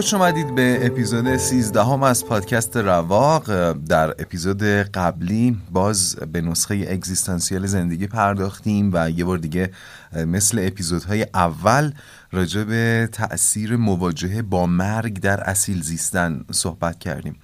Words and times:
خوش 0.00 0.14
اومدید 0.14 0.54
به 0.54 0.86
اپیزود 0.86 1.36
13 1.36 1.82
هم 1.82 2.02
از 2.02 2.26
پادکست 2.26 2.76
رواق. 2.76 3.72
در 3.72 4.10
اپیزود 4.10 4.62
قبلی 4.62 5.58
باز 5.70 6.16
به 6.16 6.40
نسخه 6.40 6.86
اگزیستانسیال 6.88 7.66
زندگی 7.66 8.06
پرداختیم 8.06 8.90
و 8.92 9.10
یه 9.10 9.24
بار 9.24 9.38
دیگه 9.38 9.70
مثل 10.26 10.58
اپیزودهای 10.66 11.26
اول 11.34 11.92
راجع 12.32 12.64
به 12.64 13.08
تأثیر 13.12 13.76
مواجهه 13.76 14.42
با 14.42 14.66
مرگ 14.66 15.20
در 15.20 15.40
اصیل 15.40 15.82
زیستن 15.82 16.44
صحبت 16.52 16.98
کردیم. 16.98 17.36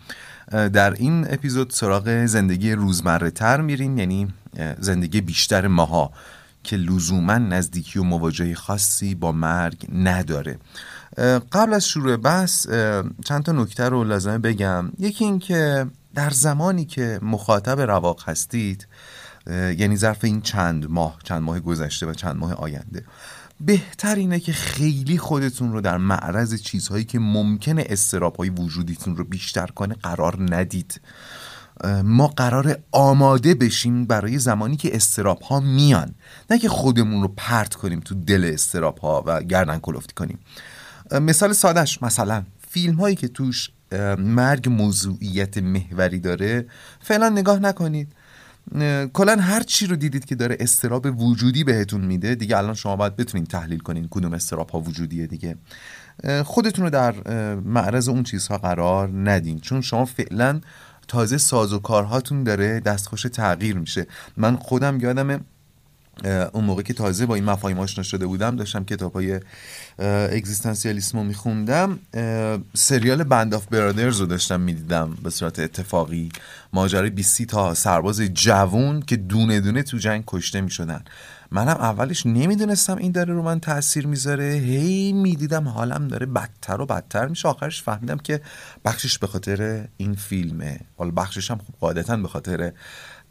در 0.50 0.92
این 0.92 1.26
اپیزود 1.30 1.70
سراغ 1.70 2.26
زندگی 2.26 2.72
روزمره 2.72 3.30
تر 3.30 3.60
میریم 3.60 3.98
یعنی 3.98 4.28
زندگی 4.78 5.20
بیشتر 5.20 5.66
ماها 5.66 6.12
که 6.64 6.76
لزوما 6.76 7.38
نزدیکی 7.38 7.98
و 7.98 8.02
مواجهه 8.02 8.54
خاصی 8.54 9.14
با 9.14 9.32
مرگ 9.32 9.86
نداره. 9.94 10.58
قبل 11.53 11.75
از 11.75 11.89
شروع 11.89 12.17
بحث 12.17 12.67
چند 13.25 13.42
تا 13.42 13.53
نکته 13.53 13.89
رو 13.89 14.05
لازمه 14.05 14.39
بگم. 14.39 14.92
یکی 14.98 15.25
این 15.25 15.39
که 15.39 15.86
در 16.14 16.31
زمانی 16.31 16.84
که 16.84 17.19
مخاطب 17.22 17.81
رواق 17.81 18.28
هستید 18.28 18.86
یعنی 19.50 19.97
ظرف 19.97 20.25
این 20.25 20.41
چند 20.41 20.91
ماه 20.91 21.19
چند 21.25 21.42
ماه 21.42 21.61
گذشته 21.61 22.06
و 22.06 22.14
چند 22.14 22.37
ماه 22.37 22.55
آینده 22.55 23.05
بهتر 23.61 24.14
اینه 24.14 24.41
که 24.41 24.53
خیلی 24.53 25.19
خودتون 25.19 25.72
رو 25.72 25.81
در 25.81 25.97
معرض 25.97 26.62
چیزهایی 26.62 27.05
که 27.05 27.19
ممکنه 27.19 27.84
استراب 27.89 28.37
های 28.37 28.50
وجودیتون 28.50 29.17
رو 29.17 29.25
بیشتر 29.25 29.67
کنه 29.67 29.94
قرار 29.94 30.55
ندید. 30.55 31.00
ما 32.05 32.27
قرار 32.27 32.78
آماده 32.92 33.55
بشیم 33.55 34.05
برای 34.05 34.39
زمانی 34.39 34.77
که 34.77 34.97
استراب 34.97 35.42
ها 35.42 35.61
میان. 35.61 36.14
نه 36.50 36.59
که 36.59 36.69
خودمون 36.69 37.22
رو 37.22 37.28
پرت 37.37 37.75
کنیم 37.75 38.00
تو 38.00 38.14
دل 38.14 38.50
استراب 38.55 38.98
ها 38.98 39.25
و 39.27 39.42
گردن 39.42 39.78
کلفتی 39.78 40.14
کنیم. 40.14 40.39
مثال 41.12 41.52
سادش 41.52 42.02
مثلا. 42.02 42.44
فیلم 42.68 42.94
هایی 42.94 43.16
که 43.16 43.28
توش 43.28 43.70
مرگ 44.18 44.68
موضوعیت 44.68 45.58
محوری 45.58 46.20
داره 46.20 46.66
فعلا 47.00 47.28
نگاه 47.28 47.58
نکنید. 47.58 48.12
کلا 49.12 49.36
هر 49.36 49.62
چی 49.62 49.86
رو 49.86 49.97
دیدید 49.97 50.25
که 50.25 50.34
داره 50.34 50.56
استراب 50.60 51.20
وجودی 51.20 51.64
بهتون 51.64 52.00
میده 52.00 52.34
دیگه 52.34 52.58
الان 52.58 52.75
شما 52.75 52.97
باید 52.97 53.16
بتونید 53.16 53.47
تحلیل 53.47 53.78
کنین 53.78 54.08
کدوم 54.10 54.32
استراب 54.32 54.70
ها 54.70 54.81
وجودیه 54.81 55.26
دیگه. 55.26 55.56
خودتون 56.44 56.84
رو 56.84 56.91
در 56.91 57.14
معرض 57.54 58.08
اون 58.08 58.22
چیزها 58.22 58.58
قرار 58.58 59.31
ندین. 59.31 59.60
چون 59.60 59.81
شما 59.81 60.04
فعلا 60.04 60.60
تازه 61.08 61.38
ساز 61.38 61.72
و 61.72 61.78
کارهاتون 61.78 62.44
داره 62.44 62.81
دستخوش 62.81 63.22
تغییر 63.22 63.78
میشه. 63.78 64.06
من 64.36 64.56
خودم 64.56 65.00
یادم 65.00 65.44
اون 66.25 66.65
موقع 66.65 66.82
که 66.82 66.94
تازه 66.94 67.27
با 67.27 67.34
این 67.34 67.44
مفاهیم 67.44 67.78
آشنا 67.78 68.04
شده 68.04 68.27
بودم 68.27 68.56
داشتم 68.56 68.84
کتاب 68.84 69.12
های 69.12 69.41
اگزیستانسیالیسم 70.32 71.19
رو 71.19 71.25
میخوندم. 71.25 71.99
سریال 72.75 73.25
بند 73.25 73.54
آف 73.54 73.66
برادرز 73.66 74.21
رو 74.21 74.26
داشتم 74.26 74.60
می‌دیدم 74.60 75.19
به 75.22 75.31
صورت 75.31 75.59
اتفاقی. 75.59 76.28
ماجرای 76.72 77.10
20 77.10 77.43
تا 77.43 77.75
سرباز 77.75 78.21
جوون 78.21 79.00
که 79.00 79.16
دونه 79.16 79.60
دونه 79.60 79.82
تو 79.82 79.99
جنگ 79.99 80.25
کشته 80.26 80.60
می‌شدن. 80.60 81.05
منم 81.50 81.69
اولش 81.69 82.26
نمی‌دونستم 82.26 82.97
این 82.97 83.12
داره 83.12 83.34
رو 83.34 83.43
من 83.43 83.60
تاثیر 83.60 84.06
می‌ذاره. 84.06 84.44
هی 84.44 85.12
می‌دیدم 85.12 85.69
حالم 85.69 86.09
داره 86.09 86.26
بدتر 86.26 86.81
و 86.81 86.87
بدتر 86.87 87.26
میشه. 87.26 87.49
آخرش 87.49 87.82
فهمیدم 87.82 88.19
که 88.19 88.41
بخشش 88.84 89.19
به 89.19 89.26
خاطر 89.26 89.88
این 89.97 90.15
فیلمه. 90.15 90.81
حالا 90.99 91.10
بخشش 91.10 91.50
هم 91.50 91.59
خب 91.59 91.75
قاعدتا 91.81 92.16
به 92.16 92.28
خاطر 92.28 92.72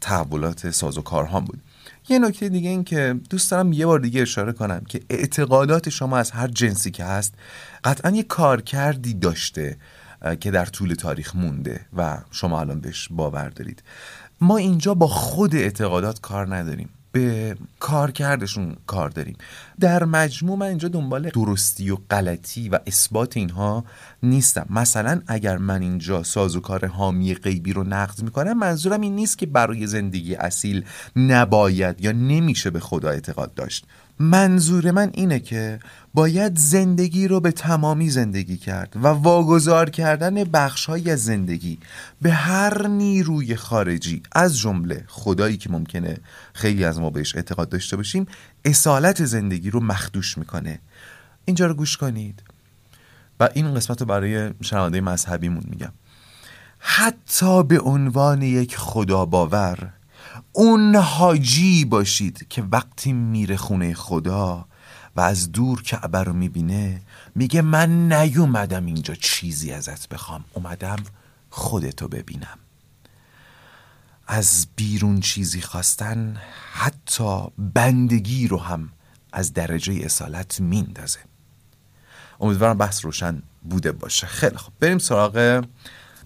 تحولات 0.00 0.70
ساز 0.70 0.98
و 0.98 1.02
کارهام 1.02 1.44
بود. 1.44 1.60
یه 2.08 2.18
نکته 2.18 2.48
دیگه 2.48 2.70
این 2.70 2.84
که 2.84 3.20
دوست 3.30 3.50
دارم 3.50 3.72
یه 3.72 3.86
بار 3.86 4.00
دیگه 4.00 4.22
اشاره 4.22 4.52
کنم 4.52 4.84
که 4.88 5.00
اعتقادات 5.10 5.88
شما 5.88 6.18
از 6.18 6.30
هر 6.30 6.48
جنسی 6.48 6.90
که 6.90 7.04
هست 7.04 7.34
قطعا 7.84 8.10
یه 8.10 8.22
کارکردی 8.22 9.14
داشته 9.14 9.76
که 10.40 10.50
در 10.50 10.64
طول 10.64 10.94
تاریخ 10.94 11.36
مونده 11.36 11.80
و 11.96 12.18
شما 12.30 12.60
الان 12.60 12.80
بهش 12.80 13.08
باور 13.10 13.48
دارید. 13.48 13.82
ما 14.40 14.56
اینجا 14.56 14.94
با 14.94 15.06
خود 15.06 15.54
اعتقادات 15.54 16.20
کار 16.20 16.56
نداریم. 16.56 16.88
به 17.16 17.56
کار 17.80 18.10
کردشون 18.10 18.76
کار 18.86 19.10
داریم. 19.10 19.36
در 19.80 20.04
مجموع 20.04 20.58
من 20.58 20.66
اینجا 20.66 20.88
دنبال 20.88 21.28
درستی 21.28 21.90
و 21.90 21.96
غلطی 22.10 22.68
و 22.68 22.78
اثبات 22.86 23.36
اینها 23.36 23.84
نیستم. 24.22 24.66
مثلا 24.70 25.20
اگر 25.26 25.58
من 25.58 25.82
اینجا 25.82 26.22
سازوکار 26.22 26.86
حامی 26.86 27.34
غیبی 27.34 27.72
رو 27.72 27.84
نقد 27.84 28.22
می‌کنم 28.22 28.58
منظورم 28.58 29.00
این 29.00 29.14
نیست 29.14 29.38
که 29.38 29.46
برای 29.46 29.86
زندگی 29.86 30.34
اصیل 30.34 30.84
نباید 31.16 32.00
یا 32.00 32.12
نمیشه 32.12 32.70
به 32.70 32.80
خدا 32.80 33.10
اعتقاد 33.10 33.54
داشت. 33.54 33.86
منظور 34.18 34.90
من 34.90 35.10
اینه 35.14 35.40
که 35.40 35.78
باید 36.14 36.58
زندگی 36.58 37.28
رو 37.28 37.40
به 37.40 37.52
تمامی 37.52 38.10
زندگی 38.10 38.56
کرد 38.56 38.96
و 38.96 39.06
واگذار 39.06 39.90
کردن 39.90 40.34
بخشهایی 40.34 41.16
زندگی 41.16 41.78
به 42.22 42.32
هر 42.32 42.86
نیروی 42.86 43.56
خارجی. 43.56 44.22
از 44.32 44.58
جمله 44.58 45.04
خدایی 45.06 45.56
که 45.56 45.70
ممکنه 45.70 46.18
خیلی 46.52 46.84
از 46.84 47.00
ما 47.00 47.10
بهش 47.10 47.36
اعتقاد 47.36 47.68
داشته 47.68 47.96
باشیم 47.96 48.26
اصالت 48.64 49.24
زندگی 49.24 49.70
رو 49.70 49.80
مخدوش 49.80 50.38
می‌کنه. 50.38 50.78
اینجا 51.44 51.66
رو 51.66 51.74
گوش 51.74 51.96
کنید. 51.96 52.42
و 53.40 53.48
این 53.54 53.74
قسمت 53.74 54.00
رو 54.00 54.06
برای 54.06 54.50
شنونده 54.60 55.00
مذهبیمون 55.00 55.62
میگم. 55.70 55.92
حتی 56.78 57.62
به 57.62 57.80
عنوان 57.80 58.42
یک 58.42 58.76
خدا 58.76 59.26
باور 59.26 59.92
اون 60.58 60.96
حاجی 60.96 61.84
باشید 61.84 62.46
که 62.48 62.62
وقتی 62.62 63.12
میره 63.12 63.56
خونه 63.56 63.94
خدا 63.94 64.66
و 65.16 65.20
از 65.20 65.52
دور 65.52 65.82
کعبه 65.82 66.22
رو 66.22 66.32
می‌بینه 66.32 67.02
میگه 67.34 67.62
من 67.62 68.12
نیومدم 68.12 68.86
اینجا 68.86 69.14
چیزی 69.14 69.72
ازت 69.72 70.08
بخوام. 70.08 70.44
اومدم 70.52 70.96
خودتو 71.50 72.08
ببینم. 72.08 72.58
از 74.26 74.66
بیرون 74.76 75.20
چیزی 75.20 75.60
خواستن 75.60 76.36
حتی 76.72 77.46
بندگی 77.58 78.48
رو 78.48 78.58
هم 78.58 78.88
از 79.32 79.52
درجه 79.52 80.00
اصالت 80.04 80.60
میندازه. 80.60 81.20
امیدوارم 82.40 82.78
بحث 82.78 83.04
روشن 83.04 83.42
بوده 83.70 83.92
باشه. 83.92 84.26
خیلی 84.26 84.56
خب 84.56 84.72
بریم 84.80 84.98
سراغ 84.98 85.64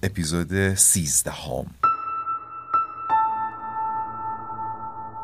اپیزود 0.02 0.74
سیزده 0.74 1.30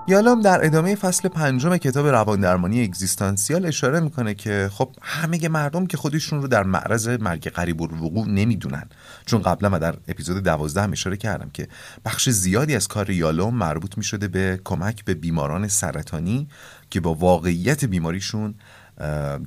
یالام 0.09 0.41
در 0.41 0.67
ادامه 0.67 0.95
فصل 0.95 1.29
پنجم 1.29 1.77
کتاب 1.77 2.07
رواندرمانی 2.07 2.85
اگزیستانسیال 2.85 3.67
اشاره 3.67 4.01
می‌کنه 4.01 4.35
که 4.35 4.71
خب 4.73 4.95
همه 5.03 5.49
مردم 5.49 5.87
که 5.87 5.97
خودشون 5.97 6.43
رو 6.43 6.49
در 6.49 6.63
معرض 6.63 7.09
مرگ 7.09 7.49
قریب 7.49 7.83
الوقوع 7.83 8.29
نمی‌دونن. 8.29 8.89
چون 9.27 9.43
قبلا 9.43 9.71
و 9.73 9.79
در 9.79 9.95
اپیزود 10.09 10.43
دوازده 10.43 10.83
هم 10.83 10.93
اشاره 10.93 11.17
کردم 11.17 11.51
که 11.53 11.69
بخش 12.05 12.31
زیادی 12.31 12.77
از 12.77 12.89
کار 12.89 13.11
یالوم 13.11 13.55
مربوط 13.55 13.99
می‌شده 13.99 14.29
به 14.29 14.61
کمک 14.65 15.05
به 15.05 15.15
بیماران 15.15 15.69
سرطانی 15.69 16.49
که 16.91 17.01
با 17.01 17.15
واقعیت 17.15 17.85
بیماریشون 17.85 18.55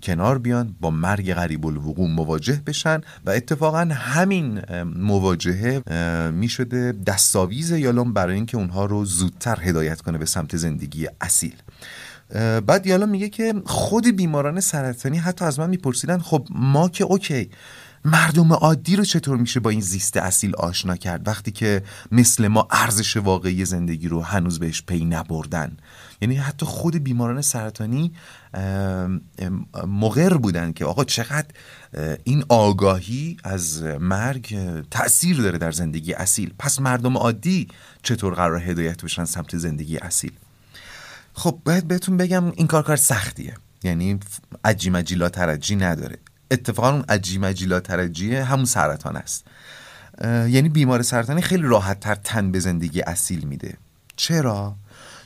کنار 0.04 0.38
بیان 0.38 0.76
با 0.80 0.92
مرگ 0.92 1.34
غریب 1.34 1.66
الوقوع 1.66 2.10
مواجه 2.10 2.62
بشن 2.66 3.02
و 3.26 3.30
اتفاقا 3.30 3.88
همین 3.92 4.62
مواجهه 4.84 5.84
می 6.32 6.50
شده 6.50 6.92
دستاویز 7.08 7.72
یالوم 7.72 8.14
برای 8.14 8.36
اینکه 8.36 8.58
اونها 8.58 8.86
رو 8.86 9.06
زودتر 9.06 9.60
هدایت 9.62 10.02
کنه 10.02 10.18
به 10.18 10.26
سمت 10.26 10.58
زندگی 10.58 11.08
اصیل. 11.22 11.56
بعد 12.68 12.88
یالوم 12.88 13.10
میگه 13.10 13.30
که 13.30 13.54
خود 13.66 14.08
بیماران 14.08 14.60
سرطانی 14.60 15.18
حتی 15.18 15.46
از 15.46 15.60
من 15.60 15.70
میپرسیدن 15.70 16.20
خب 16.20 16.48
ما 16.50 16.90
که 16.90 17.04
اوکی 17.04 17.50
مردم 18.06 18.54
عادی 18.54 18.96
رو 18.96 19.04
چطور 19.04 19.38
میشه 19.38 19.60
با 19.60 19.70
این 19.70 19.82
زیست 19.82 20.18
اصیل 20.18 20.56
آشنا 20.56 20.96
کرد؟ 20.96 21.28
وقتی 21.28 21.52
که 21.52 21.84
مثل 22.12 22.48
ما 22.48 22.68
ارزش 22.72 23.18
واقعی 23.18 23.66
زندگی 23.66 24.08
رو 24.08 24.22
هنوز 24.22 24.60
بهش 24.60 24.82
پی 24.82 25.06
نبردن. 25.06 25.78
یعنی 26.22 26.36
حتی 26.36 26.66
خود 26.66 26.96
بیماران 26.96 27.42
سرطانی 27.42 28.14
مغر 29.88 30.38
بودن 30.38 30.72
که 30.72 30.86
آقا 30.86 31.04
چقدر 31.04 31.48
این 32.24 32.44
آگاهی 32.50 33.38
از 33.44 33.84
مرگ 33.84 34.58
تاثیر 34.92 35.38
داره 35.38 35.58
در 35.58 35.72
زندگی 35.72 36.14
اصیل. 36.14 36.54
پس 36.60 36.80
مردم 36.80 37.18
عادی 37.18 37.68
چطور 38.04 38.34
قرار 38.34 38.58
هدایت 38.60 39.04
بشن 39.04 39.26
سمت 39.26 39.58
زندگی 39.58 39.98
اصیل؟ 39.98 40.32
خب 41.34 41.60
باید 41.66 41.88
بهتون 41.88 42.18
بگم 42.18 42.46
این 42.46 42.68
کار 42.68 42.84
کار 42.84 42.96
سختیه. 42.96 43.56
یعنی 43.84 44.20
عجی 44.66 44.90
مجیلا 44.90 45.30
ترجی 45.30 45.76
نداره. 45.76 46.18
اتفاقا 46.52 46.92
اون 46.92 47.06
عجی 47.10 47.38
مجیلا 47.38 47.80
ترجیه 47.80 48.44
همون 48.44 48.66
سرطان 48.66 49.18
است. 49.18 49.46
یعنی 50.24 50.70
بیمار 50.70 51.02
سرطانی 51.02 51.42
خیلی 51.42 51.64
راحت 51.64 52.00
تر 52.00 52.16
تن 52.16 52.52
به 52.52 52.60
زندگی 52.60 53.02
اصیل 53.02 53.46
میده. 53.46 53.78
چرا؟ 54.16 54.76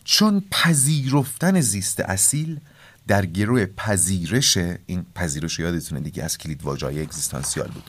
چون 0.04 0.44
پذیرفتن 0.52 1.62
زیست 1.62 2.00
اصیل 2.00 2.60
در 3.08 3.26
گروه 3.26 3.66
پذیرش 3.66 4.58
این 4.58 5.06
پذیرش 5.16 5.60
یادتونه 5.60 6.02
دیگه 6.02 6.24
از 6.24 6.38
کلید 6.38 6.64
واژه‌های 6.64 7.02
اگزیستانسیال 7.02 7.68
بود. 7.68 7.84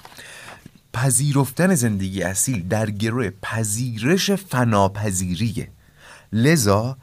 پذیرفتن 0.92 1.74
زندگی 1.74 2.22
اصیل 2.22 2.68
در 2.68 2.90
گروه 2.90 3.30
پذیرش 3.42 4.30
فناپذیریه 4.30 5.68
لذا 6.32 6.96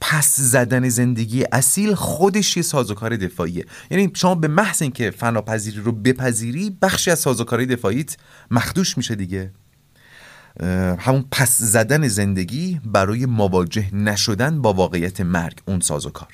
پس 0.00 0.36
زدن 0.40 0.88
زندگی 0.88 1.44
اصیل 1.52 1.94
خودش 1.94 2.56
یه 2.56 2.62
سازوکار 2.62 3.16
دفاعیه. 3.16 3.66
یعنی 3.90 4.10
شما 4.14 4.34
به 4.34 4.48
محض 4.48 4.82
اینکه 4.82 5.10
فناپذیری 5.10 5.80
رو 5.80 5.92
بپذیری 5.92 6.76
بخشی 6.82 7.10
از 7.10 7.18
سازوکارهای 7.18 7.66
دفاعیت 7.66 8.16
مخدوش 8.50 8.96
میشه 8.96 9.14
دیگه. 9.14 9.50
همون 10.98 11.24
پس 11.30 11.58
زدن 11.58 12.08
زندگی 12.08 12.80
برای 12.84 13.26
مواجه 13.26 13.94
نشدن 13.94 14.62
با 14.62 14.72
واقعیت 14.72 15.20
مرگ 15.20 15.60
اون 15.66 15.80
سازوکار 15.80 16.28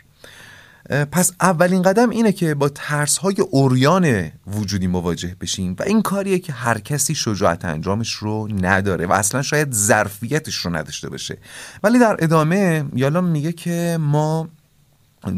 پس 1.12 1.32
اولین 1.40 1.82
قدم 1.82 2.10
اینه 2.10 2.32
که 2.32 2.54
با 2.54 2.68
ترس 2.68 3.18
های 3.18 3.34
اوریان 3.50 4.30
وجودی 4.46 4.86
مواجه 4.86 5.36
بشیم 5.40 5.76
و 5.78 5.82
این 5.82 6.02
کاریه 6.02 6.38
که 6.38 6.52
هر 6.52 6.78
کسی 6.78 7.14
شجاعت 7.14 7.64
انجامش 7.64 8.12
رو 8.12 8.48
نداره 8.62 9.06
و 9.06 9.12
اصلا 9.12 9.42
شاید 9.42 9.72
ظرفیتش 9.72 10.56
رو 10.56 10.76
نداشته 10.76 11.10
باشه. 11.10 11.38
ولی 11.82 11.98
در 11.98 12.16
ادامه 12.18 12.84
یالا 12.94 13.20
میگه 13.20 13.52
که 13.52 13.96
ما 14.00 14.48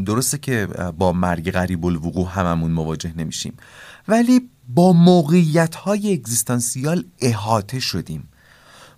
درسته 0.05 0.37
که 0.37 0.67
با 0.97 1.13
مرگ 1.13 1.51
غریب 1.51 1.85
الوقوع 1.85 2.29
هممون 2.29 2.71
مواجه 2.71 3.13
نمیشیم 3.17 3.53
ولی 4.07 4.49
با 4.67 4.93
موقعیت 4.93 5.75
های 5.75 6.13
اگزیستانسیال 6.13 7.05
احاطه 7.19 7.79
شدیم. 7.79 8.29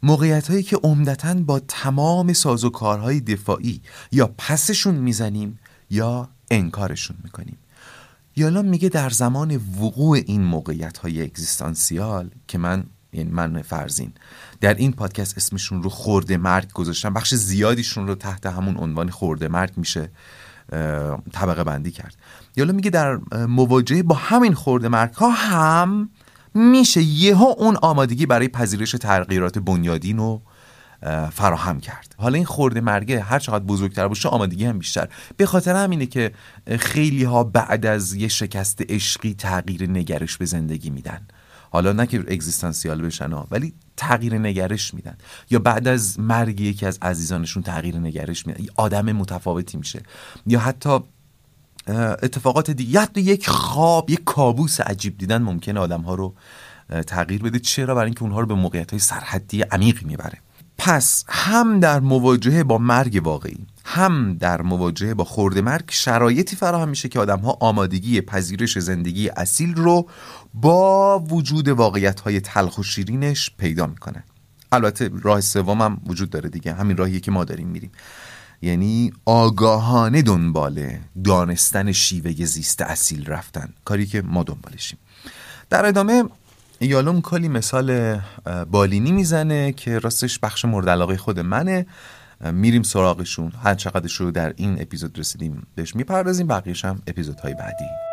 موقعیت 0.03 0.51
هایی 0.51 0.63
که 0.63 0.77
عمدتا 0.83 1.33
با 1.33 1.59
تمام 1.59 2.33
سازوکارهای 2.33 3.19
دفاعی 3.19 3.81
یا 4.11 4.33
پسشون 4.37 4.95
می‌زنیم 4.95 5.59
یا 5.89 6.29
انکارشون 6.51 7.17
می‌کنیم. 7.23 7.57
یالا 8.35 8.61
میگه 8.61 8.89
در 8.89 9.09
زمان 9.09 9.55
وقوع 9.55 10.17
این 10.25 10.43
موقعیت 10.43 10.97
های 10.97 11.21
اگزیستانسیال 11.21 12.29
که 12.47 12.57
من 12.57 12.83
یعنی 13.13 13.31
من 13.31 13.61
فرزین 13.61 14.11
در 14.61 14.73
این 14.73 14.91
پادکست 14.91 15.37
اسمشون 15.37 15.83
رو 15.83 15.89
خورده 15.89 16.37
مرگ 16.37 16.71
گذاشتم 16.71 17.13
بخش 17.13 17.35
زیادیشون 17.35 18.07
رو 18.07 18.15
تحت 18.15 18.45
همون 18.45 18.77
عنوان 18.77 19.09
خورده 19.09 19.47
مرگ 19.47 19.73
میشه 19.77 20.09
طبقه 21.31 21.63
بندی 21.63 21.91
کرد. 21.91 22.15
یالا 22.55 22.73
میگه 22.73 22.89
در 22.89 23.19
مواجهه 23.45 24.03
با 24.03 24.15
همین 24.15 24.53
خورده 24.53 24.87
مرگ 24.87 25.13
ها 25.13 25.29
هم 25.29 26.09
میشه 26.53 27.01
یهو 27.01 27.53
اون 27.57 27.77
آمادگی 27.81 28.25
برای 28.25 28.47
پذیرش 28.47 28.91
تغییرات 28.91 29.59
بنیادین 29.59 30.17
رو 30.17 30.41
فراهم 31.31 31.79
کرد. 31.79 32.15
حالا 32.17 32.35
این 32.35 32.45
خورده 32.45 32.81
مرگه 32.81 33.21
هر 33.21 33.39
چقدر 33.39 33.63
بزرگتر 33.63 34.07
باشه 34.07 34.29
آمادگی 34.29 34.65
هم 34.65 34.79
بیشتر. 34.79 35.09
به 35.37 35.45
خاطر 35.45 35.75
همینه 35.75 36.05
که 36.05 36.31
خیلی 36.79 37.23
ها 37.23 37.43
بعد 37.43 37.85
از 37.85 38.13
یه 38.13 38.27
شکست 38.27 38.81
عشقی 38.89 39.33
تغییر 39.33 39.89
نگرش 39.89 40.37
به 40.37 40.45
زندگی 40.45 40.89
میدن. 40.89 41.27
حالا 41.71 41.91
نه 41.91 42.05
که 42.07 42.19
اگزیستانسیال 42.19 43.01
بشن 43.01 43.31
ها 43.31 43.47
ولی 43.51 43.73
تغییر 43.97 44.37
نگرش 44.37 44.93
میدن. 44.93 45.17
یا 45.49 45.59
بعد 45.59 45.87
از 45.87 46.19
مرگ 46.19 46.59
یکی 46.59 46.85
از 46.85 46.99
عزیزانشون 47.01 47.63
تغییر 47.63 47.97
نگرش 47.97 48.47
میدن. 48.47 48.65
آدم 48.75 49.11
متفاوتی 49.11 49.77
میشه. 49.77 50.01
یا 50.47 50.59
حتی 50.59 50.99
اتفاقات 51.87 52.71
دیگه 52.71 53.01
حتی 53.01 53.21
یک 53.21 53.49
خواب 53.49 54.09
یک 54.09 54.23
کابوس 54.25 54.81
عجیب 54.81 55.17
دیدن 55.17 55.41
ممکنه 55.41 55.79
آدم 55.79 56.01
ها 56.01 56.15
رو 56.15 56.35
تغییر 57.07 57.43
بده. 57.43 57.59
چرا؟ 57.59 57.95
برای 57.95 58.05
اینکه 58.05 58.23
اونها 58.23 58.39
رو 58.39 58.45
به 58.45 58.53
موقعیت 58.53 58.91
های 58.91 58.99
سرحدی 58.99 59.61
عمیقی 59.61 60.05
می‌بره. 60.05 60.37
پس 60.77 61.25
هم 61.27 61.79
در 61.79 61.99
مواجهه 61.99 62.63
با 62.63 62.77
مرگ 62.77 63.21
واقعی 63.23 63.67
هم 63.85 64.33
در 64.33 64.61
مواجهه 64.61 65.13
با 65.13 65.23
خورد 65.23 65.57
مرگ 65.57 65.85
شرایطی 65.91 66.55
فراهم 66.55 66.89
میشه 66.89 67.09
که 67.09 67.19
آدم 67.19 67.39
ها 67.39 67.57
آمادگی 67.59 68.21
پذیرش 68.21 68.79
زندگی 68.79 69.29
اصیل 69.29 69.75
رو 69.75 70.09
با 70.53 71.19
وجود 71.19 71.67
واقعیت 71.67 72.19
های 72.19 72.39
تلخ 72.39 72.77
و 72.77 72.83
شیرینش 72.83 73.51
پیدا 73.57 73.87
می‌کنن 73.87 74.23
البته 74.71 75.11
راه 75.21 75.41
سوم 75.41 75.81
هم 75.81 76.01
وجود 76.07 76.29
داره 76.29 76.49
دیگه. 76.49 76.73
همین 76.73 76.97
راهیه 76.97 77.19
که 77.19 77.31
ما 77.31 77.43
داریم 77.43 77.67
میریم. 77.67 77.91
یعنی 78.61 79.13
آگاهانه 79.25 80.21
دنبال 80.21 80.89
دانستن 81.23 81.91
شیوه 81.91 82.45
زیست 82.45 82.81
اصیل 82.81 83.25
رفتن. 83.25 83.73
کاری 83.85 84.05
که 84.05 84.21
ما 84.21 84.43
دنبالشیم. 84.43 84.99
در 85.69 85.85
ادامه 85.85 86.23
یالوم 86.81 87.21
کلی 87.21 87.47
مثال 87.47 88.19
بالینی 88.71 89.11
می‌زنه 89.11 89.71
که 89.71 89.99
راستش 89.99 90.39
بخش 90.39 90.65
مورد 90.65 90.89
علاقه 90.89 91.17
خود 91.17 91.39
منه. 91.39 91.85
میریم 92.51 92.83
سراغشون. 92.83 93.51
هر 93.63 93.75
چقدرش 93.75 94.15
رو 94.15 94.31
در 94.31 94.53
این 94.55 94.81
اپیزود 94.81 95.19
رسیدیم 95.19 95.67
بهش 95.75 95.95
می‌پردازیم. 95.95 96.47
بقیهش 96.47 96.85
هم 96.85 97.01
اپیزودهای 97.07 97.53
بعدی. 97.53 98.08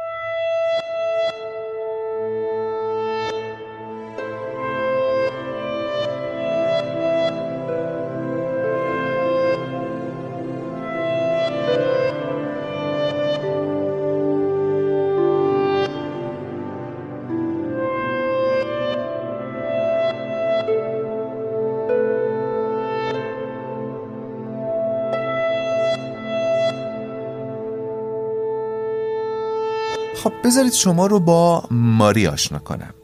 خب 30.27 30.33
بذارید 30.45 30.73
شما 30.73 31.06
رو 31.06 31.21
با 31.21 31.65
ماری 31.71 32.27
آشنا 32.27 32.59
کنم. 32.59 32.95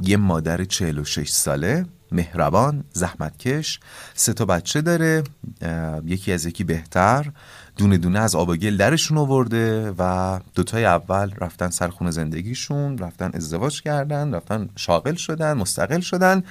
یه 0.00 0.16
مادر 0.16 0.64
46 0.64 1.28
ساله 1.28 1.86
مهربان 2.12 2.84
زحمتکش 2.92 3.80
سه 4.14 4.32
تا 4.32 4.44
بچه 4.44 4.80
داره 4.80 5.22
یکی 6.04 6.32
از 6.32 6.46
یکی 6.46 6.64
بهتر 6.64 7.30
دونه 7.76 7.98
دونه 7.98 8.18
از 8.18 8.34
آب 8.34 8.56
گل 8.56 8.76
درشون 8.76 9.18
آورده 9.18 9.94
و 9.98 10.40
دوتای 10.54 10.84
اول 10.84 11.32
رفتن 11.38 11.70
سر 11.70 11.88
خونه 11.88 12.10
زندگیشون 12.10 12.98
رفتن 12.98 13.30
ازدواج 13.34 13.82
کردن 13.82 14.34
رفتن 14.34 14.68
شاغل 14.76 15.14
شدن 15.14 15.52
مستقل 15.52 16.00
شدن 16.00 16.42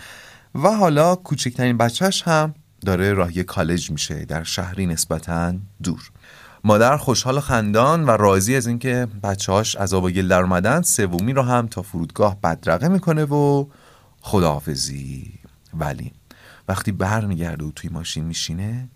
و 0.56 0.70
حالا 0.72 1.16
کوچکترین 1.16 1.78
بچهش 1.78 2.24
هم 2.24 2.54
داره 2.86 3.14
راهی 3.14 3.44
کالج 3.44 3.92
میشه 3.92 4.26
در 4.26 4.44
شهری 4.44 4.86
نسبتا 4.86 5.54
دور. 5.84 6.12
مادر 6.63 6.98
خوشحال 6.98 7.38
و 7.38 7.41
خندان 7.41 8.06
و 8.06 8.10
راضی 8.10 8.56
از 8.56 8.68
اینکه 8.68 9.08
بچه‌هاش 9.24 9.75
از 9.75 9.94
آب 9.94 10.12
گل 10.12 10.27
در 10.27 10.41
اومدن 10.41 10.82
سومی 10.82 11.34
رو 11.34 11.41
هم 11.41 11.68
تا 11.68 11.82
فرودگاه 11.82 12.41
بدرقه 12.41 12.88
می‌کنه 12.88 13.24
و 13.24 13.65
خداحافظی. 14.22 15.34
ولی 15.74 16.12
وقتی 16.68 16.91
برمیگرده 16.91 17.65
و 17.65 17.72
توی 17.72 17.89
ماشین 17.89 18.24
میشینه 18.24 18.89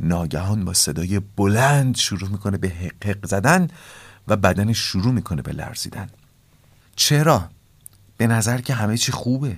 ناگهان 0.00 0.64
با 0.64 0.72
صدای 0.72 1.20
بلند 1.36 1.96
شروع 1.96 2.28
می‌کنه 2.30 2.58
به 2.58 2.68
حق 3.04 3.26
زدن 3.26 3.68
و 4.28 4.36
بدنش 4.36 4.78
شروع 4.78 5.12
می‌کنه 5.12 5.42
به 5.42 5.52
لرزیدن. 5.52 6.08
چرا؟ 6.96 7.48
به 8.16 8.26
نظر 8.26 8.60
که 8.60 8.74
همه 8.74 8.96
چی 8.96 9.12
خوبه. 9.12 9.56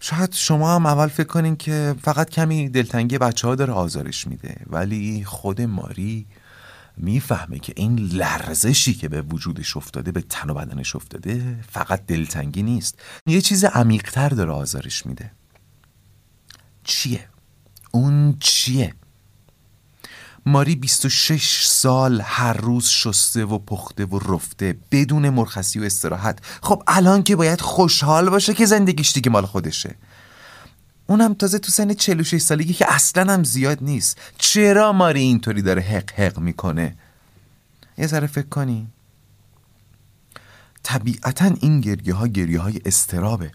شاید 0.00 0.32
شما 0.32 0.74
هم 0.74 0.86
اول 0.86 1.08
فکر 1.08 1.26
کنین 1.26 1.56
که 1.56 1.94
فقط 2.02 2.30
کمی 2.30 2.68
دلتنگی 2.68 3.18
بچه 3.18 3.48
ها 3.48 3.54
داره 3.54 3.72
آزارش 3.72 4.26
میده 4.26 4.56
ولی 4.66 5.24
خود 5.24 5.60
ماری 5.60 6.26
می‌فهمه 6.96 7.58
که 7.58 7.72
این 7.76 7.98
لرزشی 7.98 8.94
که 8.94 9.08
به 9.08 9.22
وجودش 9.22 9.76
افتاده 9.76 10.12
به 10.12 10.20
تن 10.20 10.50
و 10.50 10.54
بدنش 10.54 10.96
افتاده 10.96 11.60
فقط 11.70 12.06
دلتنگی 12.06 12.62
نیست 12.62 12.98
یه 13.26 13.40
چیز 13.40 13.64
عمیقتر 13.64 14.28
داره 14.28 14.50
آزارش 14.50 15.06
میده 15.06 15.30
چیه؟ 16.84 17.28
اون 17.90 18.36
چیه؟ 18.40 18.94
ماری 20.46 20.76
26 20.76 21.66
سال 21.66 22.20
هر 22.24 22.52
روز 22.52 22.88
شسته 22.88 23.44
و 23.44 23.58
پخته 23.58 24.04
و 24.04 24.18
رفته 24.18 24.78
بدون 24.90 25.30
مرخصی 25.30 25.80
و 25.80 25.82
استراحت. 25.82 26.38
خب 26.62 26.82
الان 26.86 27.22
که 27.22 27.36
باید 27.36 27.60
خوشحال 27.60 28.30
باشه 28.30 28.54
که 28.54 28.66
زندگیش 28.66 29.12
دیگه 29.12 29.30
مال 29.30 29.46
خودشه. 29.46 29.94
اونم 31.06 31.34
تازه 31.34 31.58
تو 31.58 31.72
سن 31.72 31.94
46 31.94 32.42
سالگی 32.42 32.72
که 32.72 32.94
اصلا 32.94 33.32
هم 33.32 33.44
زیاد 33.44 33.78
نیست. 33.80 34.18
چرا 34.38 34.92
ماری 34.92 35.20
اینطوری 35.20 35.62
داره 35.62 35.82
حق 35.82 36.12
حق 36.12 36.38
می‌کنه؟ 36.38 36.96
یه 37.98 38.06
ذره 38.06 38.26
فکر 38.26 38.48
کنی. 38.48 38.86
طبیعتا 40.82 41.54
این 41.60 41.80
گریه 41.80 42.14
ها 42.14 42.26
گریه 42.26 42.60
های 42.60 42.80
استرابه. 42.84 43.50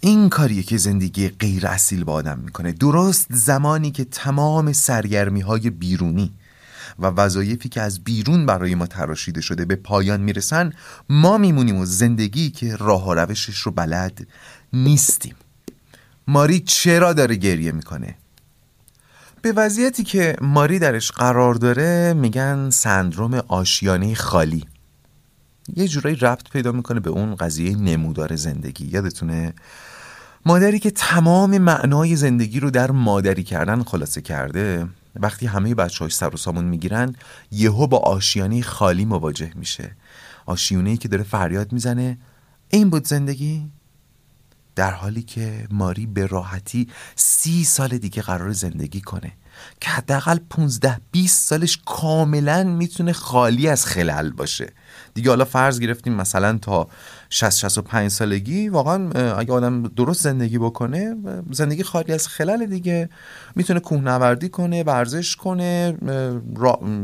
این 0.00 0.28
کاریه 0.28 0.62
که 0.62 0.76
زندگی 0.76 1.28
غیر 1.28 1.66
اصیل 1.66 2.04
با 2.04 2.12
آدم 2.12 2.38
می‌کنه. 2.38 2.72
درست 2.72 3.26
زمانی 3.30 3.90
که 3.90 4.04
تمام 4.04 4.72
سرگرمی 4.72 5.40
های 5.40 5.70
بیرونی 5.70 6.32
و 6.98 7.06
وظایفی 7.06 7.68
که 7.68 7.80
از 7.80 8.04
بیرون 8.04 8.46
برای 8.46 8.74
ما 8.74 8.86
تراشیده 8.86 9.40
شده 9.40 9.64
به 9.64 9.76
پایان 9.76 10.20
می‌رسن 10.20 10.72
ما 11.08 11.38
میمونیم 11.38 11.76
و 11.76 11.86
زندگی 11.86 12.50
که 12.50 12.76
راه 12.76 13.08
و 13.08 13.14
روشش 13.14 13.58
رو 13.58 13.72
بلد 13.72 14.26
نیستیم. 14.72 15.34
ماری 16.26 16.60
چرا 16.60 17.12
داره 17.12 17.36
گریه 17.36 17.72
می‌کنه؟ 17.72 18.14
به 19.42 19.52
وضعیتی 19.52 20.04
که 20.04 20.36
ماری 20.40 20.78
درش 20.78 21.12
قرار 21.12 21.54
داره 21.54 22.14
میگن 22.14 22.70
سندروم 22.70 23.34
آشیانه 23.34 24.14
خالی. 24.14 24.64
یه 25.76 25.88
جورایی 25.88 26.16
ربط 26.16 26.50
پیدا 26.50 26.72
می‌کنه 26.72 27.00
به 27.00 27.10
اون 27.10 27.34
قضیه 27.34 27.76
نمودار 27.76 28.36
زندگی. 28.36 28.86
یادتونه؟ 28.86 29.54
مادری 30.46 30.78
که 30.78 30.90
تمام 30.90 31.58
معنای 31.58 32.16
زندگی 32.16 32.60
رو 32.60 32.70
در 32.70 32.90
مادری 32.90 33.42
کردن 33.42 33.82
خلاصه 33.82 34.20
کرده 34.20 34.86
وقتی 35.16 35.46
همه 35.46 35.74
بچه 35.74 35.98
های 35.98 36.10
سر 36.10 36.34
و 36.34 36.36
سامون 36.36 36.64
می‌گیرن 36.64 37.16
یهو 37.50 37.86
با 37.86 37.98
آشیانه 37.98 38.62
خالی 38.62 39.04
مواجه 39.04 39.52
میشه. 39.54 39.96
آشیونه 40.46 40.96
که 40.96 41.08
داره 41.08 41.22
فریاد 41.22 41.72
می‌زنه 41.72 42.18
این 42.68 42.90
بود 42.90 43.06
زندگی؟ 43.06 43.70
در 44.76 44.90
حالی 44.90 45.22
که 45.22 45.66
ماری 45.70 46.06
به 46.06 46.26
راحتی 46.26 46.88
سی 47.16 47.64
سال 47.64 47.98
دیگه 47.98 48.22
قرار 48.22 48.52
زندگی 48.52 49.00
کنه 49.00 49.32
که 49.80 49.90
حداقل 49.90 50.38
15 50.50 51.00
20 51.10 51.48
سالش 51.48 51.78
کاملا 51.86 52.64
می‌تونه 52.64 53.12
خالی 53.12 53.68
از 53.68 53.86
خلل 53.86 54.30
باشه. 54.30 54.72
دیگه 55.14 55.28
حالا 55.30 55.44
فرض 55.44 55.80
گرفتیم 55.80 56.12
مثلا 56.12 56.58
تا 56.58 56.88
60 57.30 57.58
65 57.58 58.10
سالگی 58.10 58.68
واقعا 58.68 59.10
اگه 59.32 59.52
آدم 59.52 59.82
درست 59.82 60.20
زندگی 60.20 60.58
بکنه 60.58 61.16
زندگی 61.50 61.82
خالی 61.82 62.12
از 62.12 62.28
خلل 62.28 62.66
دیگه. 62.66 63.08
می‌تونه 63.56 63.80
کوهنوردی 63.80 64.48
کنه 64.48 64.82
ورزش 64.82 65.36
کنه 65.36 65.96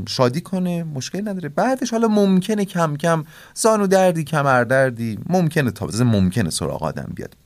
شادی 0.09 0.41
کنه 0.41 0.85
مشکل 0.85 1.29
نداره. 1.29 1.49
بعدش 1.49 1.91
حالا 1.91 2.09
ممکنه 2.09 2.65
کم 2.65 2.97
کم 2.97 3.25
زانو 3.55 3.87
دردی 3.87 4.25
کمر 4.25 4.65
دردی 4.65 5.19
ممکنه 5.29 5.71
تازه 5.71 6.05
ممکنه 6.05 6.51
سراغ 6.51 6.83
آدم 6.83 7.13
بیاد. 7.15 7.37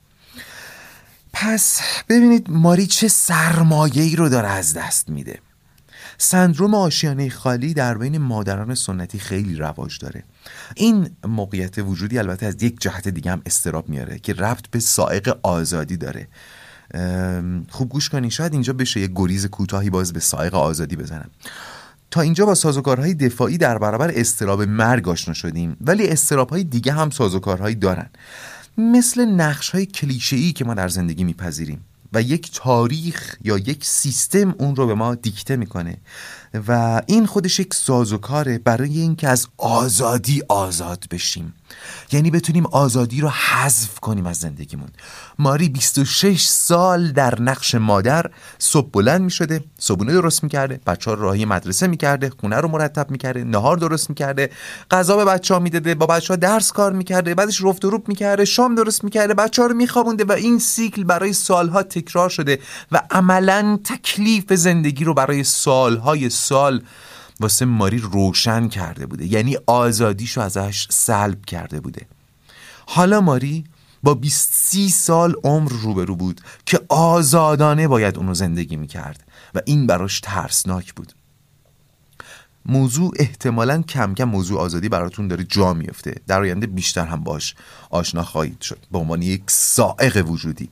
پس 1.32 1.80
ببینید 2.08 2.46
ماری 2.50 2.86
چه 2.86 3.08
سرمایه 3.08 4.02
ای 4.02 4.16
رو 4.16 4.28
داره 4.28 4.48
از 4.48 4.74
دست 4.74 5.08
میده. 5.08 5.38
سندروم 6.18 6.74
آشیانه 6.74 7.30
خالی 7.30 7.74
در 7.74 7.98
بین 7.98 8.18
مادران 8.18 8.74
سنتی 8.74 9.18
خیلی 9.18 9.56
رواج 9.56 9.98
داره. 9.98 10.24
این 10.75 11.11
موقعیت 11.25 11.78
وجودی 11.78 12.18
البته 12.18 12.47
از 12.47 12.62
یک 12.62 12.80
جهت 12.80 13.09
دیگه 13.09 13.30
هم 13.30 13.42
استراب 13.47 13.88
میاره 13.88 14.18
که 14.18 14.32
ربط 14.35 14.68
به 14.70 14.80
سائق 14.80 15.38
آزادی 15.42 15.97
داره. 15.97 16.28
خوب 17.68 17.88
گوش 17.88 18.09
کنی 18.09 18.30
شاید 18.30 18.52
اینجا 18.52 18.73
بشه 18.73 19.00
یه 19.00 19.09
گریز 19.14 19.47
کوتاهی 19.47 19.90
باز 19.90 20.12
به 20.12 20.20
سائق 20.20 20.54
آزادی 20.54 20.97
بزنم. 20.97 21.30
تا 22.11 22.20
اینجا 22.20 22.47
با 22.47 22.54
سازوکارهای 22.54 23.14
دفاعی 23.14 23.59
در 23.59 23.78
برابر 23.78 24.12
استراب 24.14 24.62
مرگ 24.62 25.09
آشنا 25.09 25.35
شدیم 25.35 25.76
ولی 25.80 26.09
استرابهای 26.09 26.64
دیگه 26.64 26.92
هم 26.92 27.11
سازوکارهایی 27.11 27.75
دارن. 27.75 28.11
مثل 28.78 29.25
نقش 29.25 29.70
های 29.70 29.87
که 30.52 30.64
ما 30.64 30.75
در 30.75 30.88
زندگی 30.88 31.25
میپذیریم 31.25 31.85
و 32.12 32.23
یک 32.23 32.50
تاریخ 32.54 33.37
یا 33.44 33.59
یک 33.59 33.85
سیستم 33.85 34.54
اون 34.59 34.76
رو 34.76 34.87
به 34.87 34.94
ما 34.94 35.14
دیکته 35.14 35.56
می‌کنه. 35.56 35.97
و 36.69 37.02
این 37.07 37.26
خودش 37.26 37.61
یک 37.61 37.75
سازوکاره 37.75 38.59
برای 38.59 39.00
اینکه 39.00 39.28
از 39.28 39.47
آزادی 39.59 40.42
آزاد 40.49 41.04
بشیم. 41.11 41.54
یعنی 42.12 42.30
بتونیم 42.30 42.66
آزادی 42.66 43.21
رو 43.21 43.28
حذف 43.28 44.00
کنیم 44.00 44.26
از 44.26 44.37
زندگیمون. 44.37 44.88
ماری 45.38 45.69
26 45.69 46.47
سال 46.47 47.12
در 47.12 47.40
نقش 47.40 47.75
مادر 47.75 48.26
صبح 48.59 48.90
بلند 48.90 49.21
می 49.21 49.30
شده 49.30 49.64
صبونه 49.78 50.12
درست 50.12 50.42
می‌کرده 50.42 50.80
بچه 50.87 51.11
ها 51.11 51.16
راهی 51.16 51.45
مدرسه 51.45 51.87
می‌کرده 51.87 52.30
خونه 52.40 52.57
رو 52.57 52.69
مرتب 52.69 53.11
می‌کرده 53.11 53.45
نهار 53.45 53.76
درست 53.76 54.09
می‌کرده 54.11 54.50
غذا 54.90 55.16
به 55.16 55.25
بچه 55.25 55.54
ها 55.54 55.61
می‌داده 55.61 55.95
با 55.95 56.07
بچه 56.07 56.35
ها 56.35 56.37
درس 56.37 56.73
کار 56.73 56.92
می‌کرده 56.92 57.35
بعدش 57.35 57.62
رفت 57.62 57.85
و 57.85 57.90
روب 57.90 58.09
می‌کرده 58.09 58.45
شام 58.45 58.75
درست 58.75 59.04
می‌کرده 59.04 59.35
بچه 59.35 59.62
ها 59.62 59.69
رو 59.69 59.75
میخوابونده 59.75 60.25
و 60.25 60.33
این 60.33 60.59
سیکل 60.59 61.04
برای 61.04 61.33
سالها 61.33 61.83
تکرار 61.83 62.28
شده 62.28 62.59
و 62.92 63.02
عملا 63.11 63.78
تکلیف 63.85 64.52
زندگی 64.52 65.04
رو 65.04 65.14
برای 65.14 65.45
سالهای 65.45 66.30
سال 66.40 66.82
واسه 67.40 67.64
ماری 67.64 67.99
روشن 67.99 68.68
کرده 68.68 69.06
بوده. 69.06 69.26
یعنی 69.26 69.56
آزادیشو 69.66 70.40
ازش 70.40 70.87
سلب 70.90 71.44
کرده 71.44 71.80
بوده. 71.80 72.06
حالا 72.87 73.20
ماری 73.20 73.64
با 74.02 74.14
20 74.14 74.88
سال 74.88 75.35
عمر 75.44 75.73
روبرو 75.73 76.16
بود 76.16 76.40
که 76.66 76.80
آزادانه 76.88 77.88
باید 77.88 78.16
اونو 78.16 78.35
زندگی 78.35 78.76
می‌کرد 78.76 79.25
و 79.54 79.61
این 79.64 79.87
براش 79.87 80.20
ترسناک 80.20 80.94
بود. 80.94 81.12
موضوع 82.66 83.12
احتمالا 83.16 83.82
کم 83.82 84.14
کم 84.14 84.25
موضوع 84.25 84.61
آزادی 84.61 84.88
براتون 84.88 85.28
داره 85.28 85.44
جا 85.44 85.75
میفته 85.75 86.14
در 86.26 86.40
آینده 86.40 86.66
بیشتر 86.66 87.06
هم 87.06 87.25
باش 87.25 87.54
آشنا 87.90 88.23
خواهید 88.23 88.61
شد. 88.61 88.78
به 88.92 88.99
عنوان 88.99 89.23
یک 89.23 89.42
سائق 89.47 90.30
وجودی. 90.30 90.68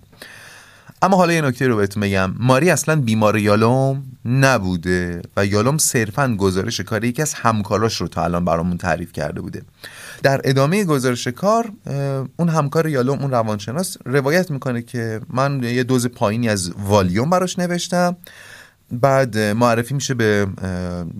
اما 1.03 1.17
حالا 1.17 1.33
یه 1.33 1.41
نکته 1.41 1.69
رو 1.69 1.77
بهتون 1.77 2.01
بگم. 2.01 2.35
ماری 2.39 2.71
اصلا 2.71 2.97
بیمار 2.97 3.39
یالوم 3.39 4.03
نبوده 4.25 5.23
و 5.37 5.47
یالوم 5.47 5.79
صرفا 5.79 6.37
گزارش 6.39 6.81
کار 6.81 7.05
یکی 7.05 7.23
از 7.23 7.35
همکاراش 7.35 8.01
رو 8.01 8.09
تا 8.09 8.25
الان 8.25 8.45
برامون 8.45 8.79
تعریف 8.79 9.13
کرده 9.13 9.41
بوده. 9.41 9.63
در 10.23 10.41
ادامه 10.45 10.85
گزارش 10.85 11.29
کار 11.29 11.73
اون 12.37 12.49
همکار 12.49 12.89
یالوم 12.89 13.19
اون 13.19 13.31
روانشناس 13.31 13.97
روایت 14.05 14.51
می‌کنه 14.51 14.83
که 14.83 15.21
من 15.31 15.63
یه 15.63 15.85
دوز 15.85 16.07
پایینی 16.07 16.49
از 16.49 16.73
والیوم 16.79 17.31
براش 17.31 17.59
نوشتم. 17.59 18.17
بعد 18.93 19.39
معرفی 19.39 19.95
میشه 19.95 20.15
به 20.15 20.47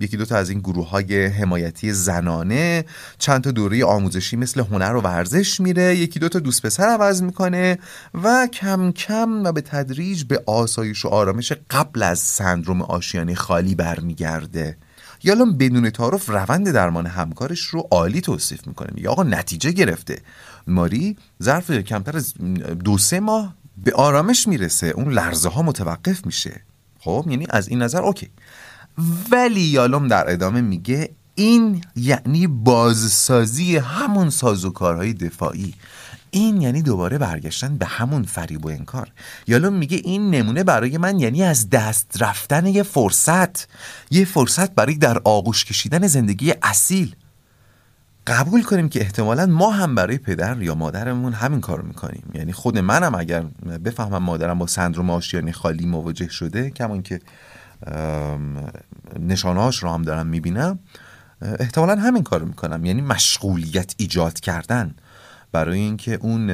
یکی 0.01 0.17
دو 0.17 0.25
تا 0.25 0.35
از 0.35 0.49
این 0.49 0.59
گروه 0.59 0.89
های 0.89 1.25
حمایتی 1.25 1.91
زنانه. 1.91 2.85
چند 3.17 3.43
تا 3.43 3.51
دوره 3.51 3.85
آموزشی 3.85 4.35
مثل 4.35 4.61
هنر 4.61 4.95
و 4.95 5.01
ورزش 5.01 5.59
میره. 5.59 5.95
یکی 5.95 6.19
دو 6.19 6.29
تا 6.29 6.39
دوست 6.39 6.61
پسر 6.61 6.83
عوض 6.83 7.21
می‌کنه 7.21 7.79
و 8.23 8.47
کم 8.53 8.91
کم 8.91 9.43
و 9.43 9.51
به 9.51 9.61
تدریج 9.61 10.23
به 10.23 10.43
آسایش 10.45 11.05
و 11.05 11.07
آرامش 11.07 11.53
قبل 11.69 12.03
از 12.03 12.19
سندروم 12.19 12.81
آشیانه 12.81 13.35
خالی 13.35 13.75
برمیگرده. 13.75 14.77
یالام 15.23 15.57
بدون 15.57 15.89
تعارف 15.89 16.29
روند 16.29 16.71
درمان 16.71 17.05
همکارش 17.05 17.61
رو 17.61 17.87
عالی 17.91 18.21
توصیف 18.21 18.67
می‌کنه. 18.67 18.89
میگه 18.93 19.09
آقا 19.09 19.23
نتیجه 19.23 19.71
گرفته. 19.71 20.21
ماری 20.67 21.17
ظرف 21.43 21.71
کمتر 21.71 22.17
از 22.17 22.33
دو 22.83 22.97
سه 22.97 23.19
ماه 23.19 23.55
به 23.77 23.91
آرامش 23.91 24.47
می‌رسه. 24.47 24.87
اون 24.87 25.13
لرزه 25.13 25.49
ها 25.49 25.61
متوقف 25.61 26.25
میشه. 26.25 26.61
خب 26.99 27.25
یعنی 27.29 27.45
از 27.49 27.67
این 27.67 27.81
نظر 27.81 28.01
اوکی. 28.01 28.29
ولی 29.31 29.61
یالوم 29.61 30.07
در 30.07 30.31
ادامه 30.31 30.61
میگه 30.61 31.09
این 31.35 31.81
یعنی 31.95 32.47
بازسازی 32.47 33.77
همون 33.77 34.29
سازوکارهای 34.29 35.13
دفاعی. 35.13 35.73
این 36.31 36.61
یعنی 36.61 36.81
دوباره 36.81 37.17
برگشتن 37.17 37.77
به 37.77 37.85
همون 37.85 38.23
فریب 38.23 38.65
و 38.65 38.69
انکار. 38.69 39.11
یالوم 39.47 39.73
میگه 39.73 40.01
این 40.03 40.29
نمونه 40.29 40.63
برای 40.63 40.97
من 40.97 41.19
یعنی 41.19 41.43
از 41.43 41.69
دست 41.69 42.17
رفتن 42.19 42.65
یه 42.65 42.83
فرصت 42.83 43.67
یه 44.11 44.25
فرصت 44.25 44.71
برای 44.71 44.95
در 44.95 45.21
آغوش 45.23 45.65
کشیدن 45.65 46.07
زندگی 46.07 46.53
اصیل. 46.63 47.15
قبول 48.29 48.63
کنیم 48.63 48.89
که 48.89 49.01
احتمالا 49.01 49.45
ما 49.45 49.71
هم 49.71 49.95
برای 49.95 50.17
پدر 50.17 50.61
یا 50.61 50.75
مادرمون 50.75 51.33
همین 51.33 51.61
کارو 51.61 51.87
می‌کنیم. 51.87 52.23
یعنی 52.33 52.53
خود 52.53 52.77
منم 52.77 53.15
اگر 53.15 53.41
بفهمم 53.85 54.23
مادرم 54.23 54.59
با 54.59 54.67
سندروم 54.67 55.09
آشیانه 55.09 55.51
خالی 55.51 55.85
مواجه 55.85 56.29
شده 56.29 56.69
کمان 56.69 57.01
که 57.01 57.19
نشانهاش 59.19 59.83
رو 59.83 59.89
هم 59.89 60.01
دارم 60.01 60.27
می‌بینم 60.27 60.79
احتمالا 61.41 61.95
همین 61.95 62.23
کارو 62.23 62.45
می‌کنم. 62.45 62.85
یعنی 62.85 63.01
مشغولیت 63.01 63.93
ایجاد 63.97 64.39
کردن. 64.39 64.95
برای 65.51 65.79
اینکه 65.79 66.19
اون 66.21 66.49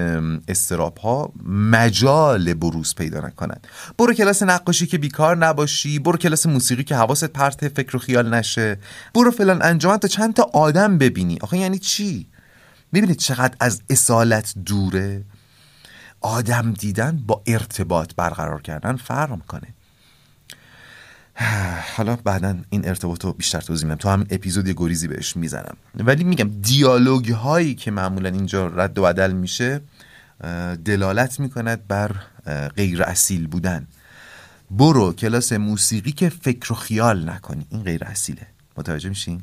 استراب 0.48 0.98
ها 0.98 1.34
مجال 1.46 2.54
بروز 2.54 2.96
پیدا 2.96 3.20
نکنن. 3.20 3.58
برو 3.98 4.14
کلاس 4.14 4.44
نقاشی 4.44 4.88
که 4.88 4.98
بیکار 4.98 5.38
نباشی 5.38 6.00
برو 6.00 6.18
کلاس 6.18 6.46
موسیقی 6.46 6.84
که 6.84 6.96
حواست 6.96 7.25
پرت 7.25 7.68
فکر 7.68 7.96
و 7.96 8.00
خیال 8.00 8.34
نشه. 8.34 8.80
برو 9.14 9.32
فلان 9.32 9.62
انجام 9.62 9.98
تا 9.98 10.08
چند 10.08 10.34
تا 10.34 10.50
آدم 10.54 10.98
ببینی. 10.98 11.38
آخه 11.42 11.58
یعنی 11.58 11.80
چی؟ 11.80 12.28
می‌بینید 12.92 13.18
چقدر 13.18 13.56
از 13.60 13.82
اصالت 13.90 14.54
دوره؟ 14.66 15.24
آدم 16.22 16.74
دیدن 16.74 17.24
با 17.28 17.44
ارتباط 17.48 18.12
برقرار 18.16 18.62
کردن 18.62 18.96
فرق 18.96 19.32
می‌کنه. 19.32 19.75
حالا 21.96 22.15
بعدا 22.15 22.56
این 22.70 22.88
ارتباط 22.88 23.25
رو 23.25 23.34
بیشتر 23.34 23.62
توضیح 23.62 23.86
میدم. 23.86 23.98
تو 23.98 24.10
همین 24.10 24.27
اپیزود 24.30 24.70
گریزی 24.70 25.08
بهش 25.08 25.38
می‌زنم. 25.38 25.77
ولی 25.96 26.24
میگم 26.24 26.51
دیالوگ 26.62 27.32
هایی 27.32 27.75
که 27.75 27.92
معمولا 27.92 28.30
اینجا 28.30 28.68
رد 28.68 28.98
و 28.98 29.01
بدل 29.01 29.32
میشه 29.32 29.82
دلالت 30.86 31.39
می‌کند 31.39 31.88
بر 31.88 32.12
غیر 32.75 33.04
اصیل 33.04 33.48
بودن. 33.48 33.88
برو 34.72 35.13
کلاس 35.13 35.54
موسیقی 35.54 36.12
که 36.12 36.30
فکر 36.30 36.74
و 36.74 36.75
خیال 36.75 37.30
نکنی. 37.30 37.65
این 37.70 37.84
غیر 37.84 38.04
اصیله. 38.04 38.48
متوجه 38.77 39.10
میشین؟ 39.10 39.42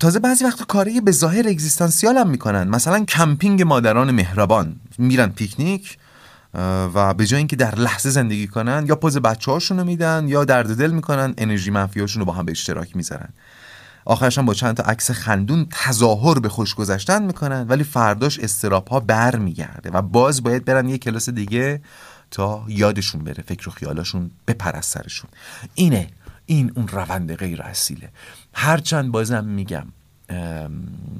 تازه 0.00 0.18
بعضی 0.18 0.44
وقتا 0.44 0.64
کاری 0.64 1.00
به 1.00 1.12
ظاهر 1.12 1.48
اگزیستانسیال 1.48 2.16
هم 2.16 2.30
می‌کنن. 2.30 2.68
مثلا 2.68 3.04
کمپینگ 3.04 3.62
مادران 3.62 4.10
مهربان. 4.10 4.76
میرن 4.98 5.28
پیکنیک 5.28 5.98
و 6.54 7.14
به 7.14 7.26
جای 7.26 7.38
اینکه 7.38 7.56
در 7.56 7.74
لحظه 7.74 8.10
زندگی 8.10 8.46
کنن 8.46 8.84
یا 8.88 8.96
پز 8.96 9.18
بچه 9.18 9.52
هاشون 9.52 9.82
میدن 9.82 10.28
یا 10.28 10.44
درد 10.44 10.78
دل 10.78 10.90
می‌کنن 10.90 11.34
انرژی 11.38 11.70
منفی 11.70 12.00
رو 12.00 12.24
با 12.24 12.32
هم 12.32 12.44
به 12.44 12.52
اشتراک 12.52 12.96
می‌ذارن. 12.96 13.28
آخرش 14.04 14.38
هم 14.38 14.46
با 14.46 14.54
چند 14.54 14.76
تا 14.76 14.82
عکس 14.82 15.10
خندون 15.10 15.66
تظاهر 15.70 16.38
به 16.38 16.48
خوش 16.48 16.74
گذشتن 16.74 17.22
می‌کنن 17.22 17.66
ولی 17.68 17.84
فرداش 17.84 18.38
اضطراب 18.38 18.90
ها 18.90 19.00
بر 19.00 19.36
میگرده 19.36 19.90
و 19.90 20.02
باز 20.02 20.42
باید 20.42 20.64
برن 20.64 20.88
یه 20.88 20.98
کلاس 20.98 21.28
دیگه 21.28 21.80
تا 22.30 22.64
یادشون 22.68 23.24
بره 23.24 23.42
فکر 23.46 23.68
و 23.68 23.72
خیالاشون 23.72 24.30
بپر 24.46 24.80
سرشون. 24.80 25.30
اینه. 25.74 26.08
این 26.46 26.72
اون 26.76 26.88
روند 26.88 27.34
غیر 27.34 27.62
اصیله. 27.62 28.08
هرچند 28.54 29.12
بازم 29.12 29.44
میگم 29.44 29.86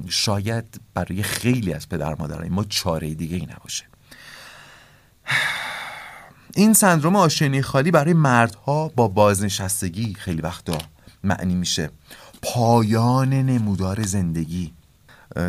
شاید 0.09 0.81
برای 0.93 1.23
خیلی 1.23 1.73
از 1.73 1.89
پدر 1.89 2.15
مادرای 2.19 2.49
ما 2.49 2.63
چاره 2.63 3.13
دیگه 3.13 3.35
ای 3.35 3.47
نباشه. 3.55 3.90
این 6.55 6.73
سندروم 6.73 7.15
آشنی 7.15 7.61
خالی 7.61 7.91
برای 7.91 8.13
مردها 8.13 8.87
با 8.87 9.07
بازنشستگی 9.07 10.13
خیلی 10.13 10.41
وقتا 10.41 10.77
معنی 11.23 11.55
میشه. 11.55 11.89
پایان 12.41 13.33
نمودار 13.33 14.03
زندگی. 14.03 14.73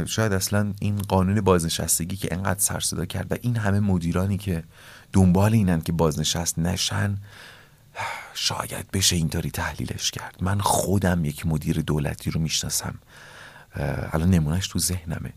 شاید 0.06 0.32
اصلا 0.32 0.72
این 0.80 0.98
قانون 0.98 1.40
بازنشستگی 1.40 2.16
که 2.16 2.28
انقدر 2.34 2.60
سر 2.60 3.04
کرد 3.04 3.32
و 3.32 3.36
این 3.42 3.56
همه 3.56 3.80
مدیرانی 3.80 4.38
که 4.38 4.64
دنبال 5.12 5.52
اینن 5.52 5.80
که 5.80 5.92
بازنشست 5.92 6.58
نشن 6.58 7.16
شاید 8.34 8.90
بشه 8.92 9.16
اینطوری 9.16 9.50
تحلیلش 9.50 10.10
کرد. 10.10 10.36
من 10.40 10.60
خودم 10.60 11.24
یک 11.24 11.46
مدیر 11.46 11.80
دولتی 11.80 12.30
رو 12.30 12.40
می‌شناسم. 12.40 12.94
الان 14.12 14.30
نمونهش 14.30 14.68
تو 14.68 14.78
ذهنمه. 14.78 15.32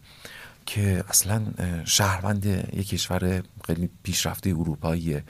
که 0.66 1.04
اصلا 1.10 1.42
شهروند 1.86 2.46
یک 2.46 2.88
کشور 2.88 3.44
خیلی 3.66 3.90
پیشرفته 4.04 4.50
اروپاییه 4.50 5.24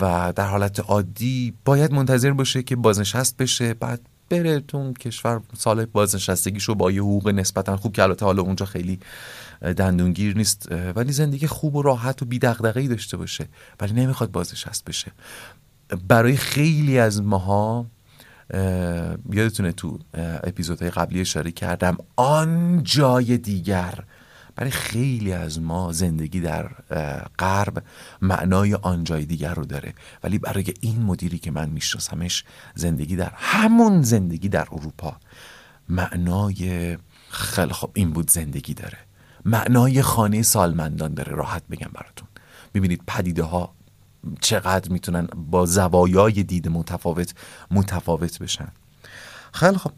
و 0.00 0.32
در 0.36 0.46
حالت 0.46 0.80
عادی 0.80 1.54
باید 1.64 1.92
منتظر 1.92 2.32
باشه 2.32 2.62
که 2.62 2.76
بازنشست 2.76 3.36
بشه 3.36 3.74
بعد 3.74 4.00
بره 4.30 4.60
تو 4.60 4.92
کشور 4.92 5.40
سال 5.58 5.84
بازنشستگیشو 5.84 6.74
با 6.74 6.90
یه 6.90 7.00
حقوق 7.00 7.28
نسبتا 7.28 7.76
خوب 7.76 7.92
که 7.92 8.02
البته 8.02 8.24
حالا 8.24 8.42
اونجا 8.42 8.66
خیلی 8.66 9.00
دندونگیر 9.60 10.36
نیست 10.36 10.72
ولی 10.72 11.12
زندگی 11.12 11.46
خوب 11.46 11.74
و 11.74 11.82
راحت 11.82 12.22
و 12.22 12.24
بی 12.24 12.38
دغدغه‌ای 12.38 12.88
داشته 12.88 13.16
باشه 13.16 13.48
ولی 13.80 13.92
نمی‌خواد 13.92 14.30
بازنشست 14.30 14.84
بشه. 14.84 15.12
برای 16.08 16.36
خیلی 16.36 16.98
از 16.98 17.22
ماها 17.22 17.86
یادتونه 19.32 19.72
تو 19.72 19.98
اپیزودهای 20.14 20.90
قبلی 20.90 21.20
اشاره 21.20 21.52
کردم 21.52 21.96
آن 22.16 22.82
جای 22.84 23.38
دیگر 23.38 24.04
برای 24.58 24.70
خیلی 24.70 25.32
از 25.32 25.60
ما 25.60 25.92
زندگی 25.92 26.40
در 26.40 26.68
غرب 27.38 27.82
معنای 28.22 28.74
آن 28.74 29.04
جای 29.04 29.24
دیگر 29.24 29.54
رو 29.54 29.64
داره. 29.64 29.94
ولی 30.22 30.38
برای 30.38 30.74
این 30.80 31.02
مدیری 31.02 31.38
که 31.38 31.50
من 31.50 31.68
میشناسمش 31.68 32.44
زندگی 32.74 33.16
در 33.16 33.32
همون 33.34 34.02
زندگی 34.02 34.48
در 34.48 34.68
اروپا. 34.72 35.16
معنای 35.88 36.96
خیلی 37.30 37.72
خوب 37.72 37.90
این 37.94 38.10
بود 38.10 38.30
زندگی 38.30 38.74
داره. 38.74 38.98
معنای 39.44 40.02
خانه 40.02 40.42
سالمندان 40.42 41.14
داره. 41.14 41.32
راحت 41.32 41.62
بگم 41.70 41.90
براتون. 41.94 42.28
می‌بینید 42.74 43.02
پدیده 43.06 43.42
ها 43.42 43.74
چقدر 44.40 44.90
می‌تونن 44.90 45.26
با 45.50 45.66
زوایای 45.66 46.42
دید 46.42 46.68
متفاوت 46.68 47.34
متفاوت 47.70 48.38
بشن. 48.38 48.68
خیلی 49.52 49.78
خب. 49.78 49.92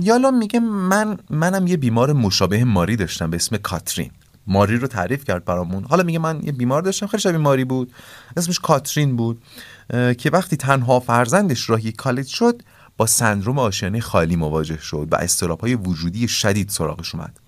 یالا 0.00 0.30
میگه 0.30 0.60
من 0.60 1.18
منم 1.30 1.66
یه 1.66 1.76
بیمار 1.76 2.12
مشابه 2.12 2.64
ماری 2.64 2.96
داشتم 2.96 3.30
به 3.30 3.36
اسم 3.36 3.56
کاترین. 3.56 4.10
ماری 4.46 4.76
رو 4.76 4.86
تعریف 4.86 5.24
کرد 5.24 5.44
برامون. 5.44 5.84
حالا 5.84 6.02
میگه 6.02 6.18
من 6.18 6.40
یه 6.42 6.52
بیمار 6.52 6.82
داشتم 6.82 7.06
خیلی 7.06 7.20
شبیه 7.20 7.38
ماری 7.38 7.64
بود. 7.64 7.92
اسمش 8.36 8.60
کاترین 8.60 9.16
بود 9.16 9.42
که 9.90 10.30
وقتی 10.32 10.56
تنها 10.56 11.00
فرزندش 11.00 11.70
راهی 11.70 11.92
کالج 11.92 12.26
شد 12.26 12.62
با 12.96 13.06
سندروم 13.06 13.58
آشیانه 13.58 14.00
خالی 14.00 14.36
مواجه 14.36 14.78
شد 14.78 15.08
و 15.10 15.16
استراب 15.16 15.60
های 15.60 15.74
وجودی 15.74 16.28
شدید 16.28 16.68
سراغش 16.68 17.14
اومد. 17.14 17.38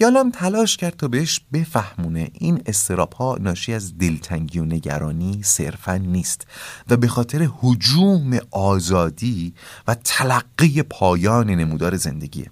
یالام 0.00 0.30
تلاش 0.30 0.76
کرد 0.76 0.96
تا 0.96 1.08
بهش 1.08 1.40
بفهمونه. 1.52 2.30
این 2.32 2.62
استراب 2.66 3.12
ها 3.12 3.36
ناشی 3.40 3.72
از 3.74 3.98
دلتنگی 3.98 4.58
و 4.58 4.64
نگرانی 4.64 5.40
صرفا 5.42 5.96
نیست 5.96 6.46
و 6.90 6.96
به 6.96 7.08
خاطر 7.08 7.48
حجوم 7.60 8.38
آزادی 8.50 9.54
و 9.88 9.94
تلقی 9.94 10.82
پایان 10.82 11.50
نمودار 11.50 11.96
زندگیه. 11.96 12.50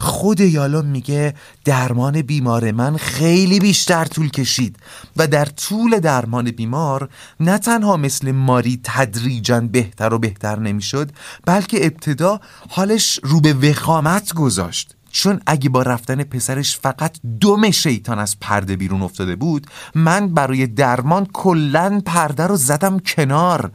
خود 0.00 0.40
یالام 0.40 0.86
میگه 0.86 1.34
درمان 1.64 2.22
بیمار 2.22 2.70
من 2.70 2.96
خیلی 2.96 3.60
بیشتر 3.60 4.04
طول 4.04 4.28
کشید 4.28 4.76
و 5.16 5.26
در 5.26 5.44
طول 5.44 6.00
درمان 6.00 6.50
بیمار 6.50 7.08
نه 7.40 7.58
تنها 7.58 7.96
مثل 7.96 8.32
ماری 8.32 8.80
تدریجا 8.84 9.60
بهتر 9.60 10.14
و 10.14 10.18
بهتر 10.18 10.58
نمی‌شد 10.58 11.10
بلکه 11.46 11.86
ابتدا 11.86 12.40
حالش 12.68 13.20
رو 13.22 13.40
به 13.40 13.52
وخامت 13.52 14.34
گذاشت. 14.34 14.94
چون 15.10 15.40
اگه 15.46 15.68
با 15.68 15.82
رفتن 15.82 16.24
پسرش 16.24 16.78
فقط 16.78 17.18
دم 17.40 17.70
شیطان 17.70 18.18
از 18.18 18.40
پرده 18.40 18.76
بیرون 18.76 19.02
افتاده 19.02 19.36
بود 19.36 19.66
من 19.94 20.34
برای 20.34 20.66
درمان 20.66 21.26
کلا 21.26 22.02
پرده 22.06 22.46
رو 22.46 22.56
زدم 22.56 22.98
کنار 22.98 23.72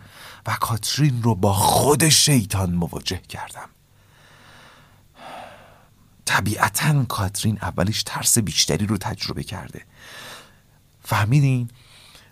و 0.47 0.57
کاترین 0.61 1.23
رو 1.23 1.35
با 1.35 1.53
خود 1.53 2.09
شیطان 2.09 2.71
مواجه 2.71 3.21
کردم 3.29 3.69
طبیعتا 6.25 7.03
کاترین 7.03 7.59
اولش 7.61 8.03
ترس 8.03 8.37
بیشتری 8.37 8.85
رو 8.85 8.97
تجربه 8.97 9.43
کرده 9.43 9.81
فهمیدین؟ 11.03 11.69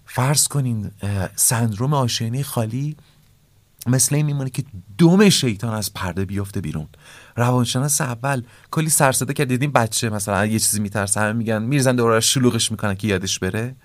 فرض 0.06 0.48
کنین 0.48 0.92
سندروم 1.36 1.94
آشینی 1.94 2.44
خالی 2.44 2.98
مثل 3.88 4.15
این 4.15 4.26
میمونه 4.26 4.50
که 4.50 4.63
دوم 4.98 5.30
شیطان 5.30 5.74
از 5.74 5.94
پرده 5.94 6.26
بیفته 6.26 6.62
بیرون. 6.62 6.88
روانشناس 7.36 8.02
اول 8.02 8.44
کلی 8.72 8.89
سرسده 8.89 9.34
کرد. 9.34 9.48
دیدیم 9.48 9.72
بچه 9.72 10.10
مثلا 10.10 10.46
یه 10.46 10.60
چیزی 10.60 10.80
میترسه 10.80 11.20
همه 11.20 11.34
میگن 11.34 11.63
میرزن 11.63 11.96
دوباره 11.96 12.20
شلوغش 12.20 12.72
می‌کنن 12.72 12.96
که 12.96 13.08
یادش 13.08 13.39
بره. 13.39 13.76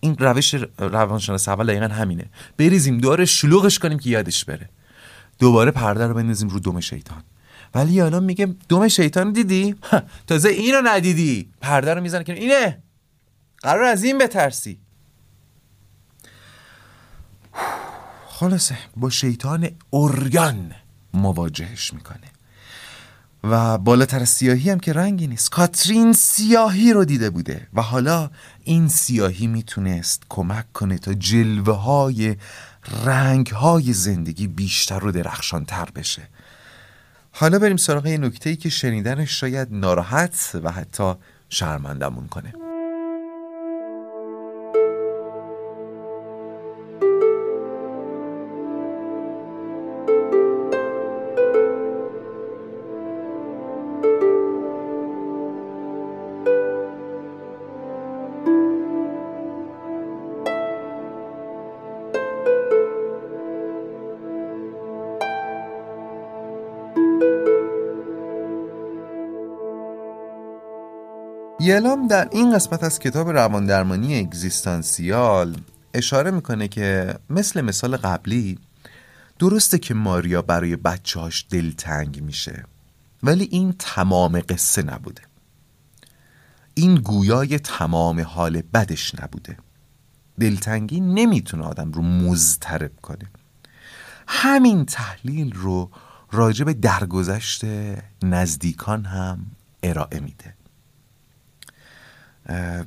این 0.00 0.16
روش 0.18 0.54
روانشناس 0.78 1.48
اول 1.48 1.66
دقیقا 1.66 1.94
همینه. 1.94 2.24
بریزیم 2.58 2.98
دوباره 2.98 3.24
شلوغش 3.24 3.78
کنیم 3.78 3.98
که 3.98 4.10
یادش 4.10 4.44
بره. 4.44 4.68
دوباره 5.38 5.70
پرده 5.70 6.06
رو 6.06 6.14
بندازیم 6.14 6.48
رو 6.48 6.60
دوم 6.60 6.80
شیطان. 6.80 7.22
ولی 7.74 8.00
الان 8.00 8.24
میگه 8.24 8.54
دوم 8.68 8.88
شیطان 8.88 9.32
دیدی؟ 9.32 9.74
تازه 10.26 10.48
اینو 10.48 10.80
ندیدی. 10.84 11.50
پرده 11.60 11.94
رو 11.94 12.00
می‌زنه 12.00 12.24
که 12.24 12.32
اینه! 12.32 12.82
قرار 13.62 13.84
از 13.84 14.04
این 14.04 14.18
بترسی. 14.18 14.78
خلاصه 18.36 18.78
با 18.96 19.10
شیطان 19.10 19.70
اوریان 19.90 20.72
مواجهش 21.12 21.92
می‌کنه. 21.92 22.28
و 23.44 23.78
بالاتر 23.78 24.24
سیاهی 24.24 24.70
هم 24.70 24.80
که 24.80 24.92
رنگی 24.92 25.26
نیست. 25.26 25.50
کاترین 25.50 26.12
سیاهی 26.12 26.92
رو 26.92 27.04
دیده 27.04 27.30
بوده 27.30 27.68
و 27.74 27.82
حالا 27.82 28.30
این 28.64 28.88
سیاهی 28.88 29.46
می‌تونست 29.46 30.22
کمک 30.28 30.72
کنه 30.72 30.98
تا 30.98 31.14
جلوه 31.14 31.74
های 31.74 32.36
رنگ 33.04 33.46
های 33.46 33.92
زندگی 33.92 34.46
بیشتر 34.46 35.04
و 35.04 35.12
درخشانتر 35.12 35.88
بشه. 35.94 36.22
حالا 37.32 37.58
بریم 37.58 37.76
سراغ 37.76 38.06
یه 38.06 38.18
نکته 38.18 38.56
که 38.56 38.68
شنیدنش 38.68 39.40
شاید 39.40 39.68
ناراحت 39.70 40.50
و 40.62 40.72
حتی 40.72 41.14
شرمندمون 41.48 42.28
کنه. 42.28 42.54
یلام 71.64 72.08
در 72.08 72.28
این 72.32 72.54
قسمت 72.54 72.84
از 72.84 72.98
کتاب 72.98 73.28
رواندرمانی 73.30 74.18
اگزیستانسیال 74.18 75.56
اشاره 75.94 76.30
می‌کنه 76.30 76.68
که 76.68 77.14
مثل 77.30 77.60
مثال 77.60 77.96
قبلی 77.96 78.58
درسته 79.38 79.78
که 79.78 79.94
ماریا 79.94 80.42
برای 80.42 80.76
بچهاش 80.76 81.46
دلتنگ 81.50 82.22
میشه 82.22 82.64
ولی 83.22 83.48
این 83.50 83.74
تمام 83.78 84.40
قصه 84.48 84.82
نبوده. 84.82 85.22
این 86.74 86.94
گویای 86.94 87.58
تمام 87.58 88.20
حال 88.20 88.62
بدش 88.74 89.14
نبوده. 89.14 89.56
دلتنگی 90.40 91.00
نمی‌تونه 91.00 91.64
آدم 91.64 91.92
رو 91.92 92.02
مزترب 92.02 92.92
کنه. 93.02 93.30
همین 94.26 94.84
تحلیل 94.84 95.52
رو 95.52 95.90
راجع 96.32 96.64
به 96.64 96.74
درگذشت 96.74 97.64
نزدیکان 98.22 99.04
هم 99.04 99.46
ارائه 99.82 100.20
میده. 100.20 100.54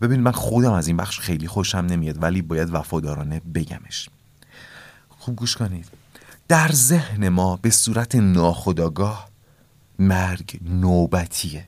ببین 0.02 0.20
من 0.20 0.32
خودم 0.32 0.74
از 0.74 0.88
این 0.88 0.98
بخش 0.98 1.20
خیلی 1.20 1.48
خوشم 1.48 1.78
نمیاد 1.78 2.24
ولی 2.24 2.42
باید 2.42 2.74
وفادارانه 2.74 3.40
بگمش. 3.40 4.10
خوب 5.10 5.36
گوش 5.36 5.56
کنید. 5.56 5.88
در 6.48 6.72
ذهن 6.72 7.30
ما 7.30 7.56
به 7.56 7.70
صورت 7.70 8.16
ناخداگاه 8.16 9.30
مرگ 10.00 10.60
نوبتیه. 10.62 11.68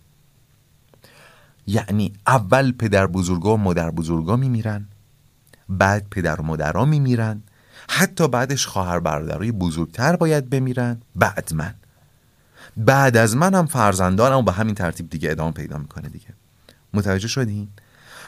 یعنی 1.68 2.14
اول 2.28 2.72
پدر 2.72 3.08
بزرگا 3.08 3.54
و 3.54 3.58
مادر 3.58 3.92
بزرگا 3.92 4.36
میمیرن 4.36 4.86
بعد 5.70 6.08
پدر 6.12 6.42
و 6.42 6.44
مادرها 6.44 6.86
میمیرن 6.86 7.42
حتی 7.90 8.28
بعدش 8.28 8.68
خواهر 8.68 9.00
برادرای 9.00 9.52
بزرگتر 9.52 10.16
باید 10.16 10.50
بمیرن. 10.50 11.02
بعد 11.16 11.54
من. 11.54 11.74
بعد 12.78 13.18
از 13.18 13.36
من 13.36 13.54
هم 13.54 13.66
فرزندانم 13.66 14.46
به 14.46 14.52
همین 14.52 14.76
ترتیب 14.76 15.10
دیگه 15.10 15.32
ادامه 15.32 15.52
پیدا 15.52 15.78
می‌کنه 15.78 16.10
دیگه. 16.10 16.39
متوجه 16.94 17.28
شدین؟ 17.28 17.68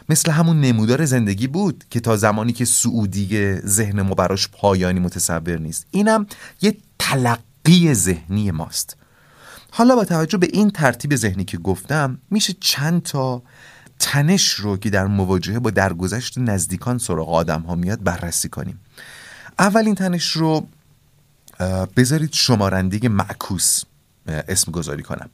مثل 0.10 0.32
همون 0.32 0.62
نمودار 0.62 1.06
زندگی 1.06 1.48
بود 1.48 1.84
که 1.90 2.00
تا 2.00 2.18
زمانی 2.18 2.54
که 2.54 2.66
سعودی 2.66 3.56
ذهن 3.56 4.02
ما 4.02 4.14
براش 4.14 4.48
پایانی 4.48 5.00
متصور 5.00 5.58
نیست. 5.60 5.86
اینم 5.92 6.26
یه 6.62 6.78
تلقی 7.00 7.94
ذهنی 7.94 8.52
ماست. 8.52 8.98
حالا 9.72 9.96
با 9.96 10.06
توجه 10.06 10.38
به 10.38 10.48
این 10.54 10.70
ترتیب 10.70 11.16
ذهنی 11.16 11.46
که 11.46 11.58
گفتم 11.58 12.18
میشه 12.32 12.54
چند 12.60 13.04
تا 13.04 13.44
تنش 14.00 14.50
رو 14.54 14.78
که 14.78 14.90
در 14.90 15.08
مواجهه 15.08 15.60
با 15.60 15.70
درگذشت 15.70 16.38
نزدیکان 16.38 16.98
سراغ 16.98 17.30
آدم 17.30 17.62
ها 17.62 17.76
میاد 17.76 18.04
بررسی 18.04 18.50
کنیم. 18.50 18.80
اولین 19.60 19.96
تنش 19.96 20.32
رو 20.32 20.68
بذارید 21.98 22.34
شمارنده 22.34 23.10
معکوس 23.10 23.84
اسم 24.28 24.72
گذاری 24.72 25.04
کنم. 25.04 25.30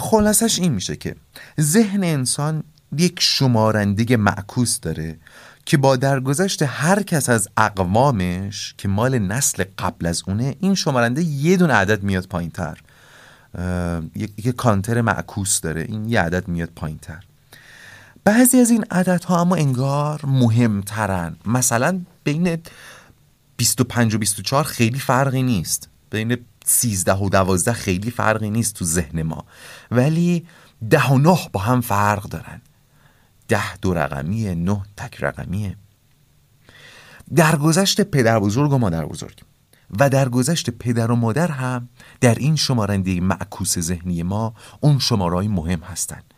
خلاصش 0.00 0.58
این 0.58 0.72
میشه 0.72 0.96
که 0.96 1.16
ذهن 1.60 2.04
انسان 2.04 2.62
یک 2.96 3.16
شمارنده 3.20 4.16
معکوس 4.16 4.80
داره 4.80 5.18
که 5.64 5.76
با 5.76 5.96
درگذشت 5.96 6.62
هر 6.62 7.02
کس 7.02 7.28
از 7.28 7.48
اقوامش 7.56 8.74
که 8.78 8.88
مال 8.88 9.18
نسل 9.18 9.64
قبل 9.78 10.06
از 10.06 10.22
اونه 10.26 10.56
این 10.60 10.74
شمارنده 10.74 11.22
یه 11.22 11.56
دون 11.56 11.70
عدد 11.70 12.02
میاد 12.02 12.26
پایین 12.26 12.50
تر 12.50 12.78
یک 14.16 14.48
کانتر 14.48 15.00
معکوس 15.00 15.60
داره 15.60 15.82
این 15.82 16.08
یه 16.08 16.20
عدد 16.20 16.48
میاد 16.48 16.70
پایین 16.76 16.98
تر 16.98 17.24
بعضی 18.24 18.58
از 18.60 18.70
این 18.70 18.84
عدد 18.90 19.24
ها 19.24 19.40
اما 19.40 19.56
انگار 19.56 20.20
مهمترن. 20.24 21.36
مثلا 21.46 22.00
بین 22.24 22.58
25 23.56 24.14
و 24.14 24.18
24 24.18 24.64
خیلی 24.64 24.98
فرقی 24.98 25.42
نیست. 25.42 25.88
بین 26.10 26.36
13 26.64 27.14
و 27.14 27.28
12 27.28 27.72
خیلی 27.72 28.10
فرقی 28.10 28.50
نیست 28.50 28.74
تو 28.74 28.84
ذهن 28.84 29.22
ما. 29.22 29.44
ولی 29.90 30.46
ده 30.90 31.06
و 31.06 31.18
نه 31.18 31.38
با 31.52 31.60
هم 31.60 31.80
فرق 31.80 32.22
دارن. 32.22 32.60
ده 33.48 33.76
دو 33.76 33.94
رقمیه 33.94 34.54
نه 34.54 34.82
تک 34.96 35.16
رقمیه. 35.20 35.76
در 37.34 37.56
گذشت 37.56 38.00
پدر 38.00 38.38
بزرگ 38.38 38.72
و 38.72 38.78
مادر 38.78 39.04
بزرگ. 39.04 39.42
و 39.98 40.10
در 40.10 40.28
گذشت 40.28 40.70
پدر 40.70 41.10
و 41.10 41.16
مادر 41.16 41.50
هم 41.50 41.88
در 42.20 42.34
این 42.34 42.56
شمارنده 42.56 43.20
معکوس 43.20 43.78
ذهنی 43.78 44.22
ما 44.22 44.54
اون 44.80 44.98
شمارای 44.98 45.48
مهم 45.48 45.80
هستند 45.80 46.34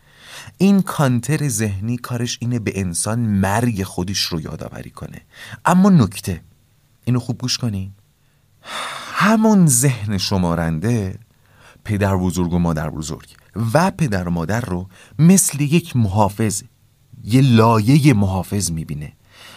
این 0.57 0.81
کانتر 0.81 1.47
ذهنی 1.47 1.97
کارش 1.97 2.37
اینه 2.41 2.59
به 2.59 2.79
انسان 2.79 3.19
مرگ 3.19 3.83
خودش 3.83 4.19
رو 4.19 4.41
یادآوری 4.41 4.89
کنه. 4.89 5.21
اما 5.65 5.89
نکته 5.89 6.41
اینو 7.05 7.19
خوب 7.19 7.37
گوش 7.37 7.57
کنین 7.57 7.91
همون 9.23 9.67
ذهن 9.67 10.17
شمارنده 10.17 11.19
پدر 11.85 12.15
بزرگ 12.15 12.53
و 12.53 12.59
مادر 12.59 12.89
بزرگ 12.89 13.29
و 13.73 13.91
پدر 13.91 14.27
و 14.27 14.31
مادر 14.31 14.61
رو 14.61 14.87
مثل 15.19 15.61
یک 15.61 15.95
محافظ 15.95 16.63
یه 17.23 17.41
لایه 17.41 18.13
محافظ 18.13 18.71
می‌بینه. 18.71 19.13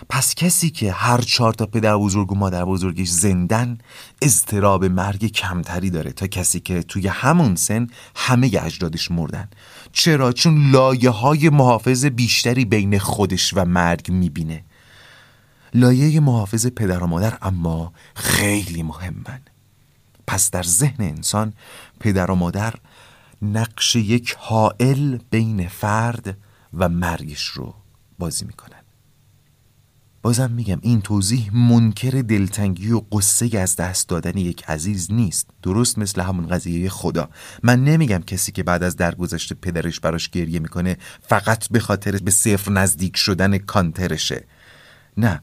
پس 0.09 0.35
کسی 0.35 0.71
که 0.71 0.93
هر 0.93 1.21
چهار 1.21 1.53
تا 1.53 1.67
پدر 1.67 1.97
بزرگ 1.97 2.33
و 2.33 2.35
مادر 2.35 2.65
بزرگش 2.65 3.09
زندن 3.09 3.79
اضطراب 4.23 4.85
مرگ 4.85 5.27
کمتری 5.27 5.91
داره 5.91 6.13
تا 6.13 6.27
کسی 6.27 6.61
که 6.61 6.83
توی 6.83 7.09
همون 7.09 7.57
سن 7.57 7.87
همه 8.17 8.51
اجدادش 8.63 9.11
مردن. 9.11 9.49
چرا؟ 9.93 10.33
چون 10.33 10.71
لایه 10.71 11.11
های 11.11 11.49
محافظ 11.49 12.05
بیشتری 12.05 12.65
بین 12.65 12.99
خودش 12.99 13.55
و 13.57 13.65
مرگ 13.65 14.11
می‌بینه. 14.11 14.65
لایه 15.75 16.21
محافظ 16.21 16.67
پدر 16.67 17.03
و 17.03 17.07
مادر 17.07 17.39
اما 17.43 17.93
خیلی 18.15 18.83
مهمن. 18.83 19.41
پس 20.27 20.51
در 20.51 20.63
ذهن 20.63 21.05
انسان 21.05 21.53
پدر 22.01 22.31
و 22.31 22.35
مادر 22.35 22.75
نقش 23.43 23.97
یک 23.97 24.37
حائل 24.39 25.19
بین 25.31 25.69
فرد 25.69 26.39
و 26.75 26.89
مرگش 26.89 27.47
رو 27.47 27.75
بازی 28.19 28.45
می‌کنن. 28.45 28.77
بازم 30.23 30.51
میگم 30.51 30.79
این 30.83 31.01
توضیح 31.01 31.57
منکر 31.57 32.11
دلتنگی 32.11 32.93
و 32.93 33.01
قصه 33.13 33.59
از 33.59 33.77
دست 33.77 34.09
دادن 34.09 34.39
یک 34.39 34.65
عزیز 34.65 35.13
نیست. 35.13 35.51
درست 35.63 35.99
مثل 35.99 36.21
همون 36.21 36.49
قضیه 36.49 36.89
خدا. 36.89 37.29
من 37.63 37.85
نمیگم 37.85 38.23
کسی 38.27 38.53
که 38.53 38.63
بعد 38.63 38.83
از 38.83 38.97
درگذشت 38.97 39.53
پدرش 39.53 40.01
براش 40.01 40.29
گریه 40.29 40.59
می‌کنه 40.59 40.97
فقط 41.29 41.69
به 41.69 41.81
خاطر 41.81 42.17
به 42.17 42.31
صفر 42.31 42.73
نزدیک 42.73 43.17
شدن 43.17 43.59
کانترشه. 43.59 44.45
نه. 45.17 45.41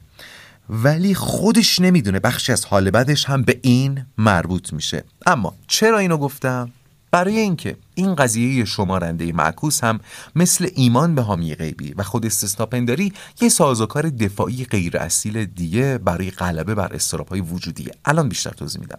ولی 0.70 1.14
خودش 1.14 1.80
نمی‌دونه 1.80 2.20
بخشی 2.20 2.52
از 2.52 2.64
حال 2.64 2.90
بدش 2.90 3.24
هم 3.24 3.42
به 3.42 3.60
این 3.62 4.06
مربوط 4.18 4.72
میشه. 4.72 5.04
اما 5.26 5.54
چرا 5.66 5.98
اینو 5.98 6.16
گفتم؟ 6.16 6.70
برای 7.10 7.38
اینکه 7.38 7.76
این 7.94 8.14
قضیه 8.14 8.64
شمارنده 8.64 9.32
معکوس 9.32 9.84
هم 9.84 10.00
مثل 10.36 10.68
ایمان 10.74 11.14
به 11.14 11.22
حامی 11.22 11.54
غیبی 11.54 11.94
و 11.94 12.02
خود 12.02 12.26
استثناپنداری 12.26 13.12
یه 13.40 13.48
سازوکار 13.48 14.10
دفاعی 14.10 14.64
غیر 14.64 14.98
اصیل 14.98 15.44
دیگه 15.44 15.98
برای 15.98 16.30
غلبه 16.30 16.74
بر 16.74 16.98
های 17.30 17.40
وجودیه. 17.40 17.90
الان 18.04 18.28
بیشتر 18.28 18.50
توضیح 18.50 18.80
میدم. 18.80 18.98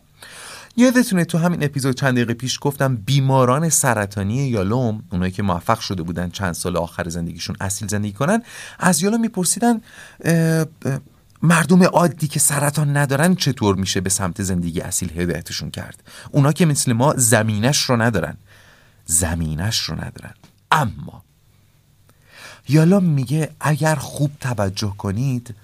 یادتونه 0.78 1.26
تو 1.26 1.38
همین 1.38 1.64
اپیزود 1.64 1.96
چند 1.96 2.14
دقیقه 2.14 2.34
پیش 2.34 2.60
گفتم 2.62 2.96
بیماران 2.96 3.70
سرطانی 3.70 4.48
یالوم 4.48 5.04
اونایی 5.12 5.32
که 5.32 5.44
موفق 5.44 5.80
شده 5.80 6.04
بودن 6.04 6.30
چند 6.30 6.54
سال 6.54 6.78
آخر 6.78 7.10
زندگیشون 7.10 7.56
اصیل 7.62 7.88
زندگی 7.88 8.14
کنن 8.14 8.44
از 8.80 9.04
یالوم 9.04 9.22
میپرسیدن 9.22 9.82
مردم 11.42 11.84
عادی 11.84 12.28
که 12.28 12.40
سرطان 12.40 12.98
ندارن 12.98 13.36
چطور 13.36 13.76
میشه 13.76 14.02
به 14.02 14.10
سمت 14.10 14.44
زندگی 14.44 14.82
اصیل 14.82 15.22
هدایتشون 15.22 15.72
کرد؟ 15.72 16.04
اونا 16.32 16.52
که 16.52 16.66
مثل 16.66 16.94
ما 16.94 17.14
زمینش 17.18 17.82
رو 17.82 18.02
ندارن. 18.02 18.38
زمینش 19.06 19.80
رو 19.80 19.96
ندارن. 19.96 20.34
اما 20.72 21.24
یالا 22.70 23.00
میگه 23.00 23.50
اگر 23.60 23.96
خوب 23.96 24.32
توجه 24.42 24.94
کنید 24.98 25.56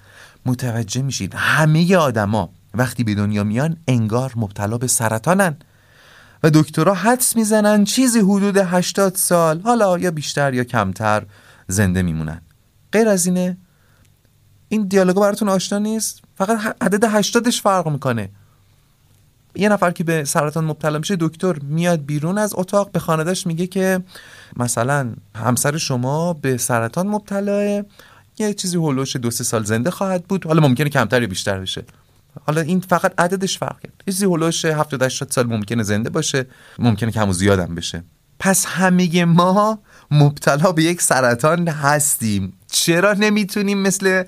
متوجه 0.46 1.02
میشید 1.02 1.34
همه 1.34 1.96
آدما 1.96 2.50
وقتی 2.74 3.04
به 3.04 3.14
دنیا 3.14 3.44
میان 3.44 3.76
انگار 3.88 4.32
مبتلا 4.36 4.78
به 4.78 4.86
سرطانن 4.86 5.56
و 6.42 6.50
دکترها 6.50 6.94
حدس 6.94 7.36
می‌زنن 7.36 7.84
چیزی 7.84 8.18
حدود 8.18 8.56
80 8.56 9.16
سال 9.16 9.60
حالا 9.60 9.98
یا 9.98 10.10
بیشتر 10.10 10.54
یا 10.54 10.64
کمتر 10.64 11.26
زنده 11.68 12.02
میمونن. 12.02 12.40
غیر 12.92 13.08
از 13.08 13.26
اینه 13.26 13.56
این 14.72 14.82
دیالوگا 14.82 15.20
براتون 15.20 15.48
آشنا 15.48 15.78
نیست؟ 15.78 16.22
فقط 16.38 16.76
عدد 16.80 17.04
هشتادش 17.04 17.62
فرق 17.62 17.88
می‌کنه. 17.88 18.28
یه 19.54 19.68
نفر 19.68 19.90
که 19.90 20.04
به 20.04 20.24
سرطان 20.24 20.64
مبتلا 20.64 20.98
میشه 20.98 21.16
دکتر 21.20 21.58
میاد 21.58 22.00
بیرون 22.06 22.38
از 22.38 22.54
اتاق 22.56 22.90
به 22.90 22.98
خانهدش 22.98 23.46
میگه 23.46 23.66
که 23.66 24.00
مثلا 24.56 25.12
همسر 25.36 25.76
شما 25.76 26.32
به 26.32 26.56
سرطان 26.56 27.06
مبتلاه 27.06 27.82
یه 28.38 28.54
چیزی 28.54 28.76
هولوش 28.76 29.16
دو 29.16 29.30
سه 29.30 29.44
سال 29.44 29.64
زنده 29.64 29.90
خواهد 29.90 30.24
بود. 30.24 30.46
حالا 30.46 30.60
ممکنه 30.68 30.88
کمتر 30.88 31.22
یا 31.22 31.28
بیشتر 31.28 31.60
بشه. 31.60 31.84
حالا 32.46 32.60
این 32.60 32.80
فقط 32.80 33.20
عددش 33.20 33.58
فرق 33.58 33.80
کرد. 33.80 33.92
یه 34.06 34.12
چیزی 34.12 34.24
هولوش 34.24 34.64
70 34.64 35.02
80 35.02 35.30
سال 35.30 35.46
ممکنه 35.46 35.82
زنده 35.82 36.10
باشه 36.10 36.46
ممکنه 36.78 37.10
کم 37.10 37.28
و 37.28 37.32
زیادم 37.32 37.74
بشه. 37.74 38.04
پس 38.38 38.66
همه 38.66 39.24
ما 39.24 39.78
مبتلا 40.12 40.72
به 40.72 40.82
یک 40.82 41.02
سرطان 41.02 41.68
هستیم. 41.68 42.52
چرا 42.70 43.12
نمی‌تونیم 43.12 43.78
مثل 43.78 44.24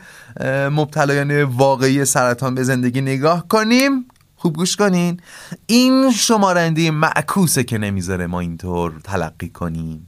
مبتلایان 0.73 1.43
واقعی 1.43 2.05
سرطان 2.05 2.55
به 2.55 2.63
زندگی 2.63 3.01
نگاه 3.01 3.49
کنیم؟ 3.49 4.07
خوب 4.37 4.57
گوش 4.57 4.77
کنین. 4.77 5.21
این 5.67 6.11
شمارنده 6.11 6.91
معکوسه 6.91 7.65
که 7.65 7.79
نمی‌ذاره 7.79 8.27
ما 8.27 8.41
اینطور 8.41 8.93
تلقی 9.05 9.49
کنیم. 9.49 10.07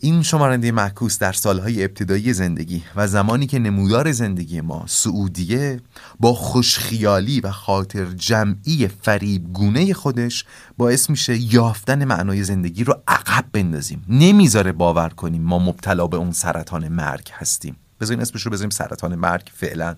این 0.00 0.22
شمارنده 0.22 0.72
معکوس 0.72 1.18
در 1.18 1.32
سالهای 1.32 1.84
ابتدایی 1.84 2.32
زندگی 2.32 2.82
و 2.96 3.06
زمانی 3.06 3.46
که 3.46 3.58
نمودار 3.58 4.12
زندگی 4.12 4.60
ما 4.60 4.84
سعودیه 4.86 5.80
با 6.20 6.34
خوشخیالی 6.34 7.40
و 7.40 7.50
خاطر 7.50 8.04
جمعی 8.04 8.88
فریب 9.02 9.52
گونه 9.52 9.94
خودش 9.94 10.44
باعث 10.78 11.10
میشه 11.10 11.54
یافتن 11.54 12.04
معنای 12.04 12.44
زندگی 12.44 12.84
رو 12.84 12.94
عقب 13.08 13.44
بندازیم. 13.52 14.04
نمی‌ذاره 14.08 14.72
باور 14.72 15.08
کنیم 15.08 15.42
ما 15.42 15.58
مبتلا 15.58 16.06
به 16.06 16.16
اون 16.16 16.32
سرطان 16.32 16.88
مرگ 16.88 17.30
هستیم. 17.32 17.76
بذارین 18.00 18.22
اسمش 18.22 18.42
رو 18.42 18.50
بذاریم 18.50 18.70
سرطان 18.70 19.14
مرگ 19.14 19.50
فعلا. 19.54 19.96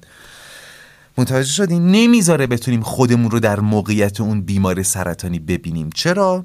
متوجه 1.18 1.52
شدین؟ 1.52 1.90
نمی‌ذاره 1.90 2.46
بتونیم 2.46 2.82
خودمون 2.82 3.30
رو 3.30 3.40
در 3.40 3.60
موقعیت 3.60 4.20
اون 4.20 4.42
بیمار 4.42 4.82
سرطانی 4.82 5.38
ببینیم. 5.38 5.90
چرا؟ 5.94 6.44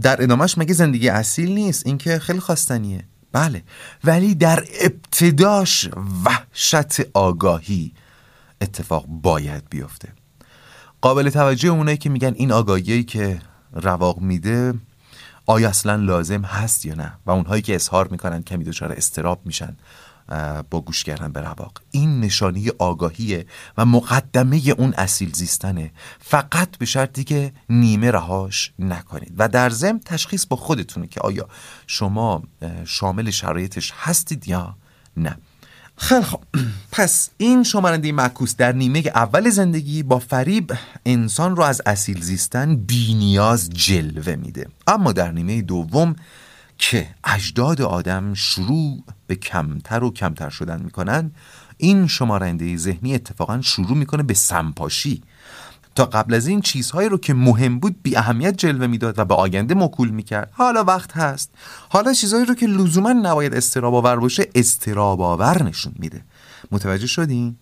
در 0.00 0.22
ادامهش 0.22 0.58
مگه 0.58 0.74
زندگی 0.74 1.08
اصیل 1.08 1.50
نیست؟ 1.50 1.86
اینکه 1.86 2.18
خیلی 2.18 2.40
خواستنیه. 2.40 3.04
بله. 3.32 3.62
ولی 4.04 4.34
در 4.34 4.64
ابتداش 4.80 5.88
وحشت 6.24 7.00
آگاهی 7.14 7.92
اتفاق 8.60 9.06
باید 9.06 9.62
بیفته. 9.70 10.08
قابل 11.00 11.30
توجه 11.30 11.68
اونایی 11.68 11.96
که 11.96 12.10
میگن 12.10 12.32
این 12.36 12.52
آگاهی 12.52 13.04
که 13.04 13.40
رواق 13.72 14.18
میده 14.18 14.74
آیا 15.46 15.68
اصلا 15.68 15.96
لازم 15.96 16.42
هست 16.42 16.86
یا 16.86 16.94
نه؟ 16.94 17.12
و 17.26 17.30
اونهایی 17.30 17.62
که 17.62 17.74
اظهار 17.74 18.08
می‌کنن 18.08 18.42
کمی 18.42 18.64
دچار 18.64 18.92
استراب 18.92 19.40
میشن. 19.44 19.76
با 20.70 20.80
گوش 20.80 21.04
کردن 21.04 21.32
به 21.32 21.40
رواق. 21.40 21.82
این 21.90 22.20
نشانی 22.20 22.68
آگاهیه 22.78 23.46
و 23.76 23.84
مقدمه 23.84 24.62
اون 24.78 24.94
اصیل 24.94 25.32
زیستنه. 25.32 25.90
فقط 26.20 26.78
به 26.78 26.86
شرطی 26.86 27.24
که 27.24 27.52
نیمه 27.68 28.10
رهاش 28.10 28.72
نکنید. 28.78 29.32
و 29.38 29.48
در 29.48 29.70
ضمن 29.70 30.00
تشخیص 30.04 30.46
با 30.46 30.56
خودتونه 30.56 31.06
که 31.06 31.20
آیا 31.20 31.48
شما 31.86 32.42
شامل 32.84 33.30
شرایطش 33.30 33.92
هستید 33.96 34.48
یا 34.48 34.76
نه. 35.16 35.36
خیلی 36.00 36.22
خب. 36.22 36.40
پس 36.92 37.30
این 37.36 37.62
شمارنده 37.62 38.12
معکوس 38.12 38.56
در 38.56 38.72
نیمه 38.72 39.02
اول 39.14 39.50
زندگی 39.50 40.02
با 40.02 40.18
فریب 40.18 40.72
انسان 41.06 41.56
رو 41.56 41.62
از 41.62 41.82
اصیل 41.86 42.20
زیستن 42.20 42.76
بی 42.76 43.14
نیاز 43.14 43.70
جلوه 43.70 44.36
میده. 44.36 44.68
اما 44.86 45.12
در 45.12 45.32
نیمه 45.32 45.62
دوم 45.62 46.16
که 46.80 47.08
اجداد 47.24 47.82
آدم 47.82 48.34
شروع 48.34 49.04
به 49.26 49.36
کمتر 49.36 50.04
و 50.04 50.10
کمتر 50.10 50.50
شدن 50.50 50.82
می‌کنن 50.82 51.30
این 51.76 52.06
شمارنده 52.06 52.76
ذهنی 52.76 53.14
اتفاقا 53.14 53.60
شروع 53.60 53.96
می‌کنه 53.96 54.22
به 54.22 54.34
سمپاشی. 54.34 55.22
تا 55.94 56.04
قبل 56.04 56.34
از 56.34 56.46
این 56.46 56.60
چیزهایی 56.60 57.08
رو 57.08 57.18
که 57.18 57.34
مهم 57.34 57.78
بود 57.78 57.96
بی 58.02 58.16
اهمیت 58.16 58.56
جلوه 58.56 58.86
می‌داد 58.86 59.18
و 59.18 59.24
به 59.24 59.34
آینده 59.34 59.74
مکول 59.74 60.10
می‌کرد. 60.10 60.50
حالا 60.52 60.84
وقت 60.84 61.16
هست. 61.16 61.50
حالا 61.88 62.12
چیزهایی 62.12 62.44
رو 62.44 62.54
که 62.54 62.66
لزوما 62.66 63.12
نباید 63.12 63.54
استراب 63.54 63.94
آور 63.94 64.16
باشه 64.16 64.48
استراب 64.54 65.20
آور 65.20 65.62
نشون 65.62 65.92
میده. 65.98 66.24
متوجه 66.70 67.06
شدین؟ 67.06 67.56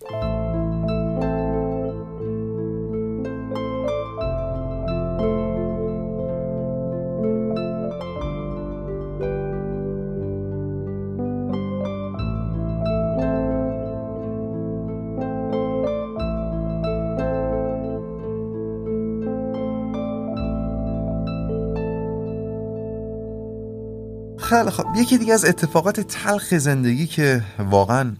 خیلی 24.59 24.71
خب 24.71 24.87
یکی 24.95 25.17
دیگه 25.17 25.33
از 25.33 25.45
اتفاقات 25.45 25.99
تلخ 25.99 26.53
زندگی 26.53 27.07
که 27.07 27.43
واقعا 27.59 28.15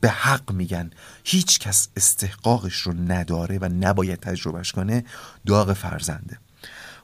به 0.00 0.08
حق 0.08 0.52
میگن 0.52 0.90
هیچ 1.24 1.58
کس 1.58 1.88
استحقاقش 1.96 2.80
رو 2.80 2.92
نداره 2.92 3.58
و 3.58 3.68
نباید 3.80 4.20
تجربهش 4.20 4.72
کنه 4.72 5.04
داغ 5.46 5.72
فرزنده. 5.72 6.38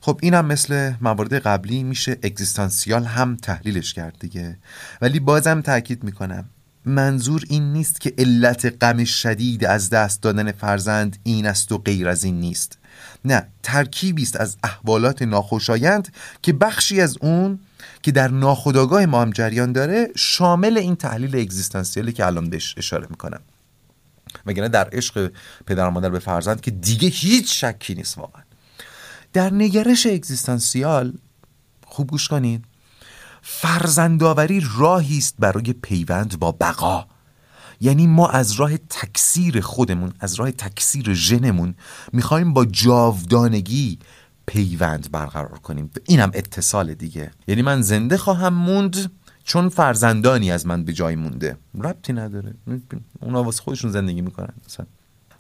خب 0.00 0.18
اینم 0.22 0.46
مثل 0.46 0.92
موارد 1.00 1.34
قبلی 1.34 1.82
میشه 1.82 2.18
اگزیستانسیال 2.22 3.04
هم 3.04 3.36
تحلیلش 3.36 3.94
کرد 3.94 4.16
دیگه. 4.20 4.58
ولی 5.02 5.20
بازم 5.20 5.60
تاکید 5.60 6.04
می‌کنم 6.04 6.44
منظور 6.84 7.44
این 7.48 7.72
نیست 7.72 8.00
که 8.00 8.14
علت 8.18 8.84
غم 8.84 9.04
شدید 9.04 9.64
از 9.64 9.90
دست 9.90 10.22
دادن 10.22 10.52
فرزند 10.52 11.18
این 11.22 11.46
است 11.46 11.72
و 11.72 11.78
غیر 11.78 12.08
از 12.08 12.24
این 12.24 12.40
نیست. 12.40 12.78
نه 13.24 13.46
ترکیبی 13.62 14.22
است 14.22 14.36
از 14.36 14.56
احوالات 14.64 15.22
ناخوشایند 15.22 16.12
که 16.42 16.52
بخشی 16.52 17.00
از 17.00 17.16
اون 17.20 17.58
که 18.02 18.12
در 18.12 18.28
ناخودآگاه 18.28 19.06
ما 19.06 19.22
هم 19.22 19.30
جریان 19.30 19.72
داره 19.72 20.08
شامل 20.16 20.78
این 20.78 20.96
تحلیل 20.96 21.36
اگزیستانسیالی 21.36 22.12
که 22.12 22.26
الان 22.26 22.50
بهش 22.50 22.74
اشاره 22.78 23.06
می‌کنم. 23.10 23.40
وگرنه 24.46 24.68
در 24.68 24.88
عشق 24.92 25.32
پدر 25.66 25.88
و 25.88 25.90
مادر 25.90 26.10
به 26.10 26.18
فرزند 26.18 26.60
که 26.60 26.70
دیگه 26.70 27.08
هیچ 27.08 27.64
شکی 27.64 27.94
نیست 27.94 28.18
واقعا. 28.18 28.42
در 29.32 29.54
نگرش 29.54 30.06
اگزیستانسیال 30.06 31.12
خوب 31.86 32.10
گوش 32.10 32.28
کنید 32.28 32.64
فرزندآوری 33.42 34.64
راهی 34.78 35.18
است 35.18 35.34
برای 35.38 35.72
پیوند 35.72 36.38
با 36.38 36.52
بقا. 36.52 37.06
یعنی 37.80 38.06
ما 38.06 38.28
از 38.28 38.52
راه 38.52 38.76
تکثیر 38.76 39.60
خودمون 39.60 40.12
از 40.20 40.34
راه 40.34 40.50
تکثیر 40.50 41.14
ژنمون 41.14 41.74
می‌خوایم 42.12 42.52
با 42.52 42.64
جاودانگی 42.64 43.98
پیوند 44.50 45.10
برقرار 45.12 45.58
کنیم. 45.58 45.90
اینم 46.06 46.30
اتصال 46.34 46.94
دیگه. 46.94 47.30
یعنی 47.48 47.62
من 47.62 47.82
زنده 47.82 48.16
خواهم 48.16 48.54
موند 48.54 49.10
چون 49.44 49.68
فرزندانی 49.68 50.52
از 50.52 50.66
من 50.66 50.84
به 50.84 50.92
جای 50.92 51.16
مونده. 51.16 51.56
ربطی 51.74 52.12
نداره. 52.12 52.54
اونا 53.20 53.42
واسه 53.42 53.62
خودشون 53.62 53.90
زندگی 53.90 54.22
می‌کنن. 54.22 54.52
مثلا 54.68 54.86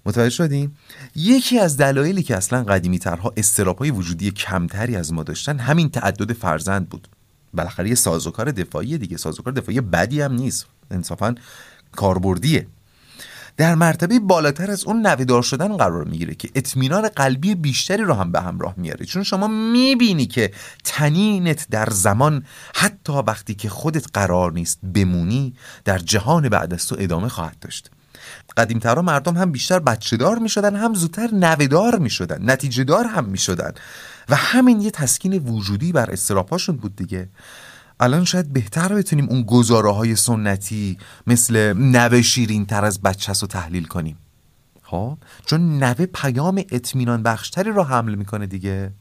متوجه 0.06 0.30
شدیم 0.30 0.76
یکی 1.14 1.58
از 1.58 1.76
دلایلی 1.76 2.22
که 2.22 2.36
اصلا 2.36 2.64
قدیمی 2.64 2.98
ترها 2.98 3.34
های 3.78 3.90
وجودی 3.90 4.30
کمتری 4.30 4.96
از 4.96 5.12
ما 5.12 5.22
داشتن 5.22 5.58
همین 5.58 5.88
تعدد 5.90 6.32
فرزند 6.32 6.88
بود. 6.88 7.08
بالاخره 7.54 7.88
یه 7.88 7.94
سازوکار 7.94 8.50
دفاعی 8.50 8.98
دیگه. 8.98 9.16
سازوکار 9.16 9.52
دفاعی 9.52 9.80
بدی 9.80 10.20
هم 10.20 10.32
نیست. 10.32 10.66
انصافا 10.90 11.34
کاربردیه. 11.92 12.66
در 13.60 13.74
مرتبه 13.74 14.18
بالاتر 14.18 14.70
از 14.70 14.84
اون 14.84 15.06
نویدار 15.06 15.42
شدن 15.42 15.76
قرار 15.76 16.04
می‌گیره 16.04 16.34
که 16.34 16.48
اطمینان 16.54 17.08
قلبی 17.08 17.54
بیشتری 17.54 18.02
رو 18.02 18.14
هم 18.14 18.32
به 18.32 18.40
همراه 18.40 18.74
میاره 18.76 19.06
چون 19.06 19.22
شما 19.22 19.48
می‌بینی 19.48 20.26
که 20.26 20.52
تنینت 20.84 21.66
در 21.70 21.88
زمان 21.90 22.44
حتی 22.74 23.12
وقتی 23.12 23.54
که 23.54 23.68
خودت 23.68 24.06
قرار 24.14 24.52
نیست 24.52 24.78
بمونی 24.94 25.54
در 25.84 25.98
جهان 25.98 26.48
بعد 26.48 26.74
از 26.74 26.86
تو 26.86 26.96
ادامه 26.98 27.28
خواهد 27.28 27.56
داشت. 27.60 27.90
قدیمترا 28.56 29.02
مردم 29.02 29.36
هم 29.36 29.52
بیشتر 29.52 29.78
بچه 29.78 30.16
دار 30.16 30.38
می 30.38 30.48
شدن 30.48 30.76
هم 30.76 30.94
زودتر 30.94 31.28
نویدار 31.32 31.98
می 31.98 32.10
شدن 32.10 32.50
نتیجه 32.50 32.84
دار 32.84 33.04
هم 33.04 33.24
می 33.24 33.38
شدن 33.38 33.72
و 34.28 34.36
همین 34.36 34.80
یه 34.80 34.90
تسکین 34.90 35.38
وجودی 35.38 35.92
بر 35.92 36.10
استراپاشون 36.10 36.76
بود 36.76 36.96
دیگه. 36.96 37.28
الان 38.00 38.24
شاید 38.24 38.52
بهتر 38.52 38.94
بتونیم 38.94 39.28
اون 39.28 39.42
گزاره 39.42 39.92
های 39.92 40.16
سنتی 40.16 40.98
مثل 41.26 41.72
نوه 41.72 42.22
شیرین 42.22 42.66
تر 42.66 42.84
از 42.84 43.02
بچه 43.02 43.32
رو 43.40 43.48
تحلیل 43.48 43.84
کنیم. 43.84 44.16
خب؟ 44.82 45.18
چون 45.46 45.78
نوه 45.82 46.06
پیام 46.06 46.62
اطمینان 46.70 47.22
بخشتری 47.22 47.70
رو 47.70 47.82
حمل 47.82 48.14
می‌کنه 48.14 48.46
دیگه. 48.46 48.92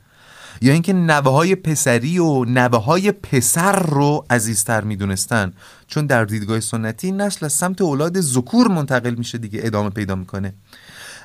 یا 0.62 0.74
اینکه 0.74 0.94
نوه 0.94 1.32
های 1.32 1.56
پسری 1.56 2.20
و 2.20 2.46
نوه 2.46 2.84
های 2.84 3.12
پسر 3.12 3.80
رو 3.80 4.26
عزیزتر 4.30 4.82
می‌دونستن. 4.82 5.54
چون 5.88 6.06
در 6.06 6.26
دیدگاه 6.26 6.60
سنتی 6.60 7.12
نسل 7.12 7.46
از 7.46 7.54
سمت 7.54 7.82
اولاد 7.82 8.22
ذکور 8.22 8.68
منتقل 8.68 9.16
میشه 9.16 9.38
دیگه 9.38 9.60
ادامه 9.64 9.90
پیدا 9.90 10.16
می‌کنه. 10.16 10.54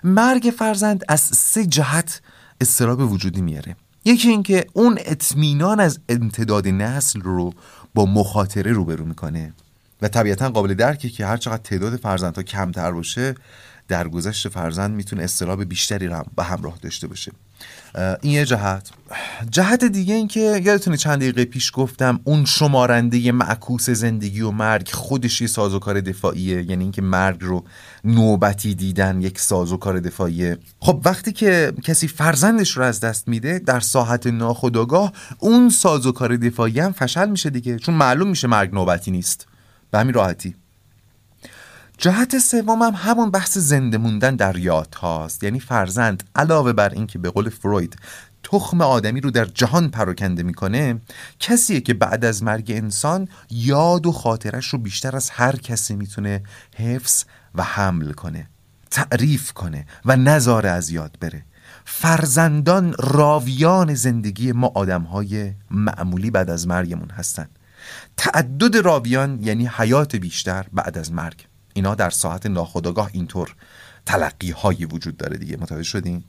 مرگ 0.05 0.53
فرزند 0.59 1.05
از 1.09 1.21
سه 1.21 1.67
جهت 1.67 2.21
استراب 2.61 3.13
وجودی 3.13 3.43
میاره. 3.43 3.77
یکی 4.05 4.29
اینکه 4.29 4.67
اون 4.73 4.99
اطمینان 5.05 5.81
از 5.81 5.99
امتداد 6.09 6.69
نسل 6.69 7.21
رو 7.21 7.55
با 7.95 8.07
مخاطره 8.07 8.73
روبرو 8.73 9.05
می‌کنه. 9.05 9.53
و 10.03 10.09
طبیعتا 10.09 10.51
قابل 10.51 10.75
درکه 10.75 11.09
که 11.09 11.27
هر 11.27 11.37
چقدر 11.37 11.63
تعداد 11.63 11.97
فرزندها 11.97 12.43
کمتر 12.43 12.93
باشه 12.93 13.35
در 13.89 14.09
گذشت 14.09 14.49
فرزند 14.49 14.95
می‌تونه 14.95 15.23
استراب 15.23 15.65
بیشتری 15.65 16.07
رو 16.07 16.25
به 16.37 16.45
همراه 16.45 16.79
داشته 16.83 17.07
باشه. 17.07 17.33
این 18.23 18.33
یه 18.33 18.45
جهت. 18.45 18.91
جهت 19.51 19.85
دیگه 19.85 20.15
این 20.15 20.29
که 20.29 20.63
یادتونه 20.65 20.97
چند 20.97 21.19
دقیقه 21.19 21.45
پیش 21.45 21.71
گفتم 21.75 22.21
اون 22.25 22.45
شمارنده 22.45 23.33
معکوس 23.33 23.91
زندگی 23.91 24.41
و 24.41 24.51
مرگ 24.51 24.89
خودش 24.89 25.41
یه 25.41 25.47
سازوکار 25.47 26.01
دفاعیه. 26.01 26.63
یعنی 26.63 26.83
اینکه 26.83 27.03
مرگ 27.03 27.39
رو 27.41 27.65
نوبتی 28.05 28.75
دیدن 28.75 29.21
یک 29.21 29.39
سازوکار 29.41 30.01
دفاعیه. 30.01 30.59
خب 30.81 31.03
وقتی 31.05 31.33
که 31.33 31.73
کسی 31.83 32.09
فرزندش 32.09 32.77
رو 32.77 32.85
از 32.85 33.01
دست 33.01 33.29
میده 33.29 33.59
در 33.59 33.81
ساحت 33.81 34.27
ناخودآگاه 34.27 35.13
اون 35.39 35.69
سازوکار 35.69 36.37
دفاعی 36.37 36.81
هم 36.81 36.93
فشل 36.93 37.29
میشه 37.31 37.51
دیگه. 37.51 37.79
چون 37.79 37.95
معلوم 37.95 38.29
میشه 38.29 38.49
مرگ 38.49 38.75
نوبتی 38.75 39.11
نیست. 39.11 39.47
به 39.91 39.99
همین 39.99 40.15
راحتی. 40.15 40.55
جهت 41.99 42.39
سوم 42.39 42.83
هم 42.83 42.93
همون 42.97 43.31
بحث 43.31 43.59
زنده 43.59 43.99
موندن 43.99 44.37
در 44.37 44.57
یاد 44.57 44.95
هاست. 44.95 45.45
یعنی 45.45 45.61
فرزند 45.61 46.23
علاوه 46.35 46.73
بر 46.73 46.89
اینکه 46.89 47.19
به 47.19 47.31
قول 47.31 47.49
فروید 47.49 47.97
تخم 48.43 48.81
آدمی 48.81 49.21
رو 49.21 49.31
در 49.31 49.45
جهان 49.45 49.89
پراکنده 49.91 50.43
می‌کنه 50.43 51.01
کسیه 51.41 51.81
که 51.81 51.95
بعد 51.95 52.25
از 52.25 52.43
مرگ 52.43 52.71
انسان 52.71 53.29
یاد 53.51 54.07
و 54.07 54.13
خاطرش 54.13 54.67
رو 54.67 54.79
بیشتر 54.79 55.17
از 55.17 55.31
هر 55.31 55.57
کسی 55.57 55.97
می‌تونه 55.97 56.43
حفظ 56.77 57.25
و 57.55 57.63
حمل 57.63 58.13
کنه 58.13 58.49
تعریف 58.91 59.53
کنه 59.53 59.87
و 60.05 60.17
نظاره 60.17 60.71
از 60.71 60.91
یاد 60.91 61.17
بره. 61.21 61.45
فرزندان 61.85 62.95
راویان 62.99 63.95
زندگی 63.95 64.53
ما 64.53 64.73
آدم 64.75 65.03
های 65.03 65.53
معمولی 65.71 66.31
بعد 66.31 66.51
از 66.51 66.67
مرگمون 66.67 67.11
هستن. 67.11 67.47
تعدد 68.17 68.77
راویان 68.77 69.39
یعنی 69.43 69.71
حیات 69.77 70.17
بیشتر 70.17 70.67
بعد 70.73 70.99
از 70.99 71.13
مرگ. 71.13 71.47
اینا 71.75 71.95
در 71.95 72.11
ساعت 72.11 72.47
ناخداگاه 72.47 73.11
اینطور 73.13 73.55
تلقی 74.07 74.51
هایی 74.51 74.85
وجود 74.85 75.17
داره 75.17 75.37
دیگه. 75.37 75.57
متوجه 75.57 75.83
شدین؟ 75.83 76.25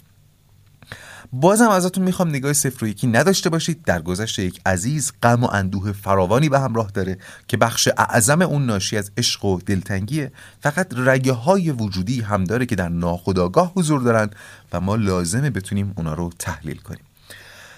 بازم 1.34 1.70
ازتون 1.70 2.04
می‌خوام 2.04 2.30
نگاه 2.30 2.54
صفر 2.54 2.86
و 2.86 2.88
یکی 2.88 3.08
نداشته 3.08 3.50
باشید. 3.50 3.84
در 3.84 4.02
گذشته 4.02 4.44
یک 4.44 4.62
عزیز 4.66 5.12
غم 5.24 5.44
و 5.44 5.48
اندوه 5.52 5.92
فراوانی 5.92 6.50
به 6.50 6.60
همراه 6.60 6.92
داره 6.92 7.18
که 7.48 7.58
بخش 7.58 7.90
اعظم 7.98 8.42
اون 8.42 8.66
ناشی 8.66 8.98
از 8.98 9.12
عشق 9.18 9.46
و 9.46 9.60
دلتنگیه 9.66 10.32
فقط 10.62 10.88
رگه 10.92 11.34
های 11.34 11.72
وجودی 11.72 12.22
هم 12.22 12.44
داره 12.44 12.66
که 12.66 12.76
در 12.76 12.90
ناخودآگاه 12.90 13.72
حضور 13.76 14.02
دارن 14.02 14.30
و 14.74 14.82
ما 14.82 14.96
لازمه 14.96 15.50
بتونیم 15.50 15.94
اونا 15.98 16.14
رو 16.14 16.32
تحلیل 16.40 16.78
کنیم. 16.78 17.04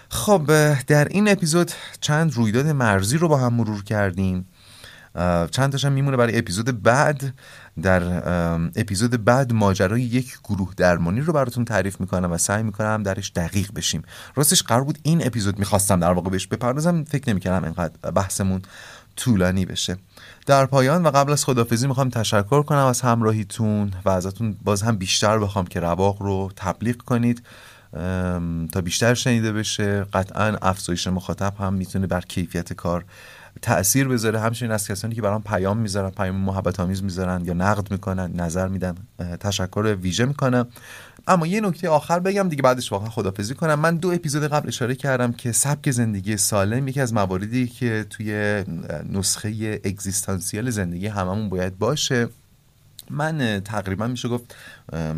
خب 0.09 0.51
در 0.87 1.07
این 1.07 1.27
اپیزود 1.27 1.71
چند 2.01 2.33
رویداد 2.33 2.67
مرزی 2.67 3.17
رو 3.17 3.27
با 3.27 3.37
هم 3.37 3.53
مرور 3.53 3.83
کردیم. 3.83 4.45
چند 5.51 5.71
تاشم 5.71 5.91
میمونه 5.91 6.17
برای 6.17 6.37
اپیزود 6.37 6.83
بعد. 6.83 7.33
در 7.81 8.03
اپیزود 8.75 9.25
بعد 9.25 9.53
ماجرای 9.53 10.01
یک 10.01 10.37
گروه 10.43 10.73
درمانی 10.77 11.21
رو 11.21 11.33
براتون 11.33 11.65
تعریف 11.65 11.99
می‌کنم 11.99 12.31
و 12.31 12.37
سعی 12.37 12.63
می‌کنم 12.63 13.03
درش 13.03 13.31
دقیق 13.35 13.71
بشیم. 13.75 14.03
راستش 14.35 14.63
قرار 14.63 14.83
بود 14.83 14.99
این 15.03 15.27
اپیزود 15.27 15.59
می‌خواستم 15.59 15.99
در 15.99 16.11
واقع 16.11 16.29
بهش 16.29 16.47
بپردازم. 16.47 17.03
فکر 17.03 17.29
نمی‌کردم 17.29 17.63
اینقدر 17.63 18.11
بحثمون 18.11 18.61
طولانی 19.15 19.65
بشه. 19.65 19.97
در 20.45 20.65
پایان 20.65 21.03
و 21.03 21.11
قبل 21.11 21.31
از 21.31 21.45
خدافزی 21.45 21.87
می‌خوام 21.87 22.09
تشکر 22.09 22.63
کنم 22.63 22.85
از 22.85 23.01
همراهیتون 23.01 23.91
و 24.05 24.09
ازتون 24.09 24.57
باز 24.63 24.81
هم 24.81 24.97
بیشتر 24.97 25.39
بخوام 25.39 25.67
که 25.67 25.79
رواق 25.79 26.21
رو 26.21 26.51
تبلیغ 26.55 26.97
کنید. 26.97 27.43
تا 28.71 28.81
بیشتر 28.83 29.13
شنیده 29.13 29.51
بشه 29.51 30.03
قطعا 30.03 30.57
افزایش 30.61 31.07
مخاطب 31.07 31.53
هم 31.59 31.73
می‌تونه 31.73 32.07
بر 32.07 32.21
کیفیت 32.21 32.73
کار 32.73 33.05
تاثیر 33.61 34.07
بذاره 34.07 34.39
همچنین 34.39 34.71
از 34.71 34.87
کسانی 34.87 35.15
که 35.15 35.21
برام 35.21 35.43
پیام 35.43 35.77
می‌ذارن 35.77 36.09
پیام 36.09 36.35
محبت 36.35 36.79
آمیز 36.79 37.03
می‌ذارن 37.03 37.45
یا 37.45 37.53
نقد 37.53 37.91
می‌کنن 37.91 38.31
نظر 38.35 38.67
میدن 38.67 38.95
تشکر 39.39 39.97
ویژه 40.01 40.25
می‌کنم. 40.25 40.67
اما 41.27 41.47
یه 41.47 41.61
نکته 41.61 41.89
آخر 41.89 42.19
بگم 42.19 42.49
دیگه 42.49 42.61
بعدش 42.61 42.91
واقعا 42.91 43.09
خدافزی 43.09 43.55
کنم. 43.55 43.79
من 43.79 43.95
دو 43.95 44.11
اپیزود 44.11 44.43
قبل 44.43 44.67
اشاره 44.67 44.95
کردم 44.95 45.31
که 45.31 45.51
سبک 45.51 45.91
زندگی 45.91 46.37
سالم 46.37 46.87
یکی 46.87 47.01
از 47.01 47.13
مواردی 47.13 47.67
که 47.67 48.05
توی 48.09 48.63
نسخه 49.09 49.81
اگزیستانسیال 49.85 50.69
زندگی 50.69 51.07
هممون 51.07 51.49
باید 51.49 51.77
باشه. 51.77 52.29
من 53.09 53.61
تقریبا 53.65 54.07
میشه 54.07 54.29
گفت 54.29 54.55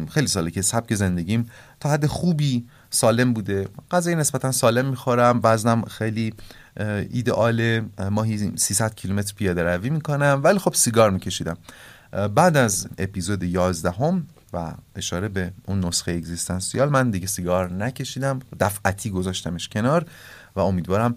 خیلی 0.09 0.27
ساله 0.27 0.51
که 0.51 0.61
سبک 0.61 0.95
زندگیم 0.95 1.49
تا 1.79 1.89
حد 1.89 2.05
خوبی 2.05 2.65
سالم 2.89 3.33
بوده. 3.33 3.67
غذای 3.91 4.15
نسبتا 4.15 4.51
سالم 4.51 4.85
می‌خورم 4.85 5.39
وزنم 5.43 5.81
خیلی 5.81 6.33
ایدئال 6.79 7.81
ماهی 8.11 8.57
300 8.57 8.95
کیلومتر 8.95 9.33
پیاده 9.37 9.63
روی 9.63 9.89
می‌کنم. 9.89 10.41
ولی 10.43 10.59
خب 10.59 10.73
سیگار 10.73 11.09
میکشیدم. 11.09 11.57
بعد 12.35 12.57
از 12.57 12.87
اپیزود 12.97 13.43
11 13.43 13.91
هم 13.91 14.27
و 14.53 14.73
اشاره 14.95 15.27
به 15.27 15.51
اون 15.65 15.85
نسخه 15.85 16.11
اگزیستانسیال 16.11 16.89
من 16.89 17.11
دیگه 17.11 17.27
سیگار 17.27 17.73
نکشیدم. 17.73 18.39
دفعتی 18.59 19.09
گذاشتمش 19.09 19.69
کنار 19.69 20.05
و 20.55 20.59
امیدوارم 20.59 21.15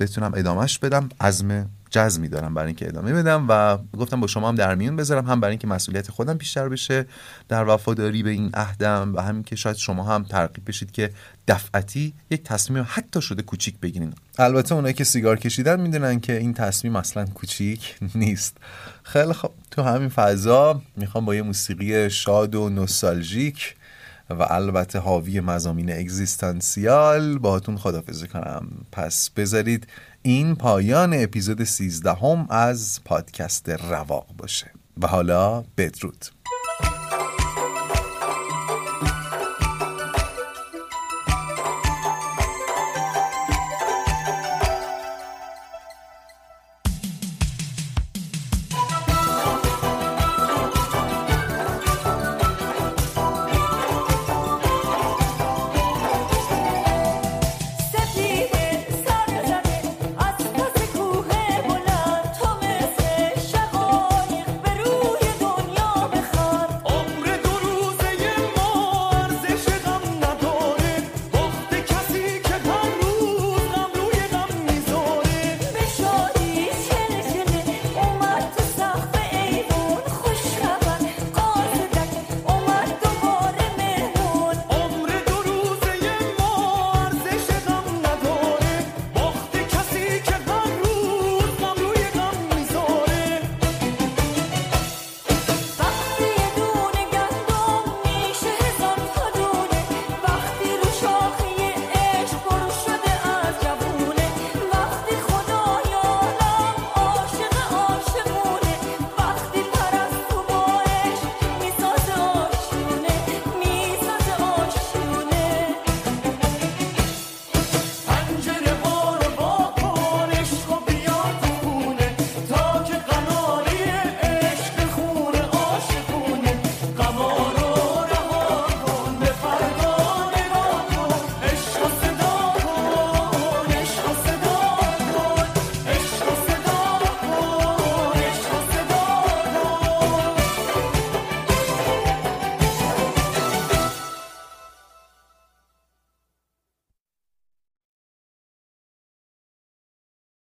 بتونم 0.00 0.32
ادامهش 0.34 0.78
بدم. 0.78 1.08
عزم 1.20 1.70
جزمی 1.90 2.28
دارم 2.28 2.54
برای 2.54 2.66
اینکه 2.66 2.88
ادامه 2.88 3.12
بدم 3.12 3.46
و 3.48 3.78
گفتم 3.98 4.20
با 4.20 4.26
شما 4.26 4.48
هم 4.48 4.54
در 4.54 4.74
میون 4.74 4.96
بذارم 4.96 5.26
هم 5.26 5.40
برای 5.40 5.52
اینکه 5.52 5.66
مسئولیت 5.66 6.10
خودم 6.10 6.34
بیشتر 6.34 6.68
بشه 6.68 7.06
در 7.48 7.68
وفاداری 7.68 8.22
به 8.22 8.30
این 8.30 8.50
عهدم 8.54 9.12
و 9.14 9.20
همین 9.20 9.42
که 9.42 9.56
شاید 9.56 9.76
شما 9.76 10.04
هم 10.04 10.24
ترغیب 10.24 10.64
بشید 10.66 10.90
که 10.90 11.10
دفعتی 11.48 12.14
یک 12.30 12.42
تصمیم 12.42 12.86
حتی 12.88 13.22
شده 13.22 13.42
کوچیک 13.42 13.80
بگیرین. 13.80 14.14
البته 14.38 14.74
اونایی 14.74 14.94
که 14.94 15.04
سیگار 15.04 15.38
کشیدن 15.38 15.80
می‌دونن 15.80 16.20
که 16.20 16.38
این 16.38 16.54
تصمیم 16.54 16.96
اصلا 16.96 17.26
کوچیک 17.26 17.96
نیست. 18.14 18.56
خیلی 19.02 19.32
خب 19.32 19.50
تو 19.70 19.82
همین 19.82 20.08
فضا 20.08 20.82
می‌خوام 20.96 21.24
با 21.24 21.34
یه 21.34 21.42
موسیقی 21.42 22.10
شاد 22.10 22.54
و 22.54 22.68
نوستالژیک 22.68 23.74
و 24.30 24.46
البته 24.50 24.98
حاوی 24.98 25.40
مزامین 25.40 25.92
اگزیستانسیال. 25.92 27.38
باهاتون 27.38 27.76
خدافزی 27.76 28.28
کنم. 28.28 28.68
پس 28.92 29.30
بذارید 29.30 29.86
این 30.22 30.54
پایان 30.54 31.14
اپیزود 31.14 31.64
13 31.64 32.12
هم 32.12 32.46
از 32.50 33.00
پادکست 33.04 33.68
رواق 33.68 34.26
باشه. 34.38 34.70
و 35.02 35.06
حالا 35.06 35.64
بدرود. 35.76 36.24